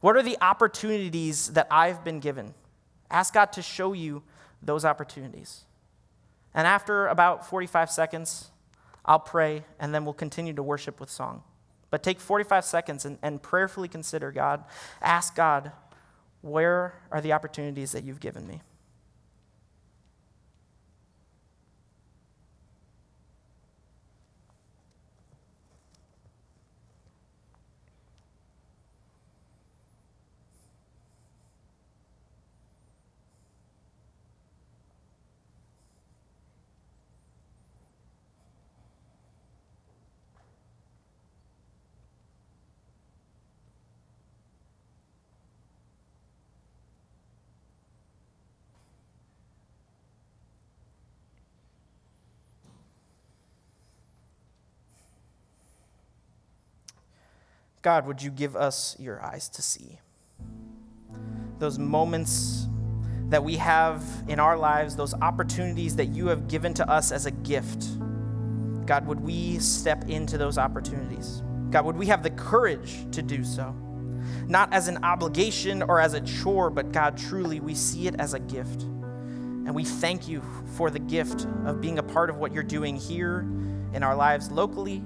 What 0.00 0.16
are 0.16 0.22
the 0.22 0.38
opportunities 0.40 1.48
that 1.48 1.66
I've 1.70 2.04
been 2.04 2.20
given? 2.20 2.54
Ask 3.10 3.34
God 3.34 3.52
to 3.52 3.60
show 3.60 3.92
you 3.92 4.22
those 4.62 4.86
opportunities. 4.86 5.64
And 6.54 6.66
after 6.66 7.06
about 7.08 7.46
45 7.46 7.90
seconds, 7.90 8.50
I'll 9.06 9.20
pray, 9.20 9.64
and 9.78 9.94
then 9.94 10.04
we'll 10.04 10.14
continue 10.14 10.52
to 10.52 10.62
worship 10.62 11.00
with 11.00 11.08
song. 11.08 11.42
But 11.90 12.02
take 12.02 12.20
45 12.20 12.64
seconds 12.64 13.04
and, 13.04 13.18
and 13.22 13.40
prayerfully 13.40 13.88
consider 13.88 14.32
God. 14.32 14.64
Ask 15.00 15.36
God, 15.36 15.72
where 16.42 16.94
are 17.10 17.20
the 17.20 17.32
opportunities 17.32 17.92
that 17.92 18.04
you've 18.04 18.20
given 18.20 18.46
me? 18.46 18.60
God, 57.86 58.08
would 58.08 58.20
you 58.20 58.32
give 58.32 58.56
us 58.56 58.96
your 58.98 59.24
eyes 59.24 59.48
to 59.50 59.62
see? 59.62 60.00
Those 61.60 61.78
moments 61.78 62.66
that 63.28 63.44
we 63.44 63.54
have 63.58 64.02
in 64.26 64.40
our 64.40 64.58
lives, 64.58 64.96
those 64.96 65.14
opportunities 65.14 65.94
that 65.94 66.06
you 66.06 66.26
have 66.26 66.48
given 66.48 66.74
to 66.74 66.90
us 66.90 67.12
as 67.12 67.26
a 67.26 67.30
gift. 67.30 67.86
God, 68.86 69.06
would 69.06 69.20
we 69.20 69.60
step 69.60 70.08
into 70.08 70.36
those 70.36 70.58
opportunities? 70.58 71.44
God, 71.70 71.84
would 71.84 71.96
we 71.96 72.06
have 72.06 72.24
the 72.24 72.30
courage 72.30 73.06
to 73.12 73.22
do 73.22 73.44
so? 73.44 73.72
Not 74.48 74.72
as 74.72 74.88
an 74.88 75.04
obligation 75.04 75.80
or 75.80 76.00
as 76.00 76.14
a 76.14 76.20
chore, 76.22 76.70
but 76.70 76.90
God, 76.90 77.16
truly, 77.16 77.60
we 77.60 77.76
see 77.76 78.08
it 78.08 78.16
as 78.18 78.34
a 78.34 78.40
gift. 78.40 78.82
And 78.82 79.72
we 79.72 79.84
thank 79.84 80.26
you 80.26 80.42
for 80.74 80.90
the 80.90 80.98
gift 80.98 81.46
of 81.64 81.80
being 81.80 82.00
a 82.00 82.02
part 82.02 82.30
of 82.30 82.38
what 82.38 82.52
you're 82.52 82.64
doing 82.64 82.96
here 82.96 83.46
in 83.92 84.02
our 84.02 84.16
lives 84.16 84.50
locally 84.50 85.04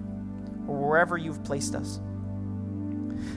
or 0.66 0.88
wherever 0.88 1.18
you've 1.18 1.44
placed 1.44 1.74
us. 1.74 2.00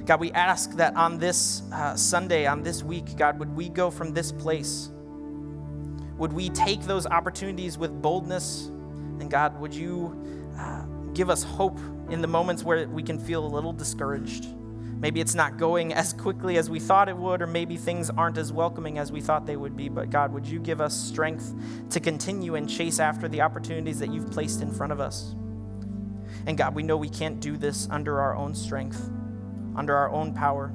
God, 0.05 0.19
we 0.19 0.31
ask 0.31 0.71
that 0.77 0.95
on 0.95 1.17
this 1.17 1.63
uh, 1.71 1.95
Sunday, 1.95 2.45
on 2.45 2.63
this 2.63 2.83
week, 2.83 3.15
God, 3.17 3.39
would 3.39 3.55
we 3.55 3.69
go 3.69 3.89
from 3.89 4.13
this 4.13 4.31
place? 4.31 4.89
Would 6.17 6.33
we 6.33 6.49
take 6.49 6.81
those 6.81 7.05
opportunities 7.05 7.77
with 7.77 8.01
boldness? 8.01 8.65
And 9.19 9.29
God, 9.29 9.59
would 9.59 9.73
you 9.73 10.51
uh, 10.57 10.85
give 11.13 11.29
us 11.29 11.43
hope 11.43 11.79
in 12.09 12.21
the 12.21 12.27
moments 12.27 12.63
where 12.63 12.87
we 12.87 13.03
can 13.03 13.19
feel 13.19 13.45
a 13.45 13.47
little 13.47 13.73
discouraged? 13.73 14.47
Maybe 15.03 15.19
it's 15.19 15.35
not 15.35 15.57
going 15.57 15.93
as 15.93 16.13
quickly 16.13 16.57
as 16.57 16.69
we 16.69 16.79
thought 16.79 17.09
it 17.09 17.17
would, 17.17 17.41
or 17.41 17.47
maybe 17.47 17.75
things 17.75 18.09
aren't 18.09 18.37
as 18.37 18.53
welcoming 18.53 18.99
as 18.99 19.11
we 19.11 19.19
thought 19.19 19.45
they 19.45 19.57
would 19.57 19.75
be. 19.75 19.89
But 19.89 20.09
God, 20.09 20.31
would 20.31 20.45
you 20.45 20.59
give 20.61 20.79
us 20.79 20.97
strength 20.97 21.53
to 21.89 21.99
continue 21.99 22.55
and 22.55 22.69
chase 22.69 23.01
after 23.01 23.27
the 23.27 23.41
opportunities 23.41 23.99
that 23.99 24.13
you've 24.13 24.31
placed 24.31 24.61
in 24.61 24.71
front 24.71 24.93
of 24.93 25.01
us? 25.01 25.35
And 26.45 26.57
God, 26.57 26.73
we 26.73 26.83
know 26.83 26.95
we 26.95 27.09
can't 27.09 27.41
do 27.41 27.57
this 27.57 27.87
under 27.91 28.21
our 28.21 28.33
own 28.33 28.55
strength, 28.55 29.09
under 29.75 29.95
our 29.95 30.09
own 30.09 30.33
power. 30.33 30.73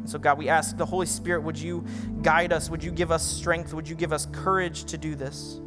And 0.00 0.08
so, 0.08 0.18
God, 0.18 0.38
we 0.38 0.48
ask 0.48 0.76
the 0.76 0.86
Holy 0.86 1.06
Spirit, 1.06 1.42
would 1.42 1.58
you 1.58 1.84
guide 2.22 2.52
us? 2.52 2.70
Would 2.70 2.82
you 2.82 2.90
give 2.90 3.10
us 3.10 3.22
strength? 3.22 3.74
Would 3.74 3.88
you 3.88 3.94
give 3.94 4.12
us 4.12 4.26
courage 4.32 4.84
to 4.84 4.98
do 4.98 5.14
this? 5.14 5.60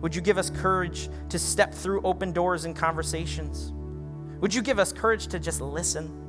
Would 0.00 0.14
you 0.14 0.20
give 0.20 0.38
us 0.38 0.50
courage 0.50 1.08
to 1.28 1.38
step 1.38 1.74
through 1.74 2.02
open 2.02 2.32
doors 2.32 2.64
and 2.64 2.74
conversations? 2.74 3.72
Would 4.40 4.54
you 4.54 4.62
give 4.62 4.78
us 4.78 4.92
courage 4.92 5.28
to 5.28 5.38
just 5.38 5.60
listen? 5.60 6.20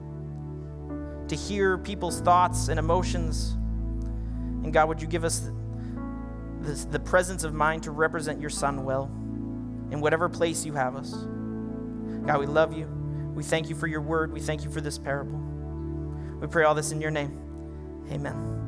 to 1.31 1.37
hear 1.37 1.77
people's 1.77 2.19
thoughts 2.19 2.67
and 2.67 2.77
emotions. 2.77 3.53
And 4.63 4.73
God, 4.73 4.89
would 4.89 5.01
you 5.01 5.07
give 5.07 5.23
us 5.23 5.49
the, 6.59 6.73
the, 6.91 6.99
presence 6.99 7.45
of 7.45 7.53
mind 7.53 7.83
to 7.83 7.91
represent 7.91 8.41
your 8.41 8.49
Son 8.49 8.83
well 8.83 9.05
in 9.91 10.01
whatever 10.01 10.27
place 10.27 10.65
you 10.65 10.73
have 10.73 10.97
us? 10.97 11.13
God, 12.25 12.37
we 12.37 12.47
love 12.47 12.73
you. 12.73 12.85
We 13.33 13.43
thank 13.43 13.69
you 13.69 13.75
for 13.75 13.87
your 13.87 14.01
word. 14.01 14.33
We 14.33 14.41
thank 14.41 14.65
you 14.65 14.69
for 14.69 14.81
this 14.81 14.97
parable. 14.97 15.41
We 16.41 16.47
pray 16.47 16.65
all 16.65 16.75
this 16.75 16.91
in 16.91 16.99
your 16.99 17.11
name. 17.11 17.39
Amen. 18.11 18.60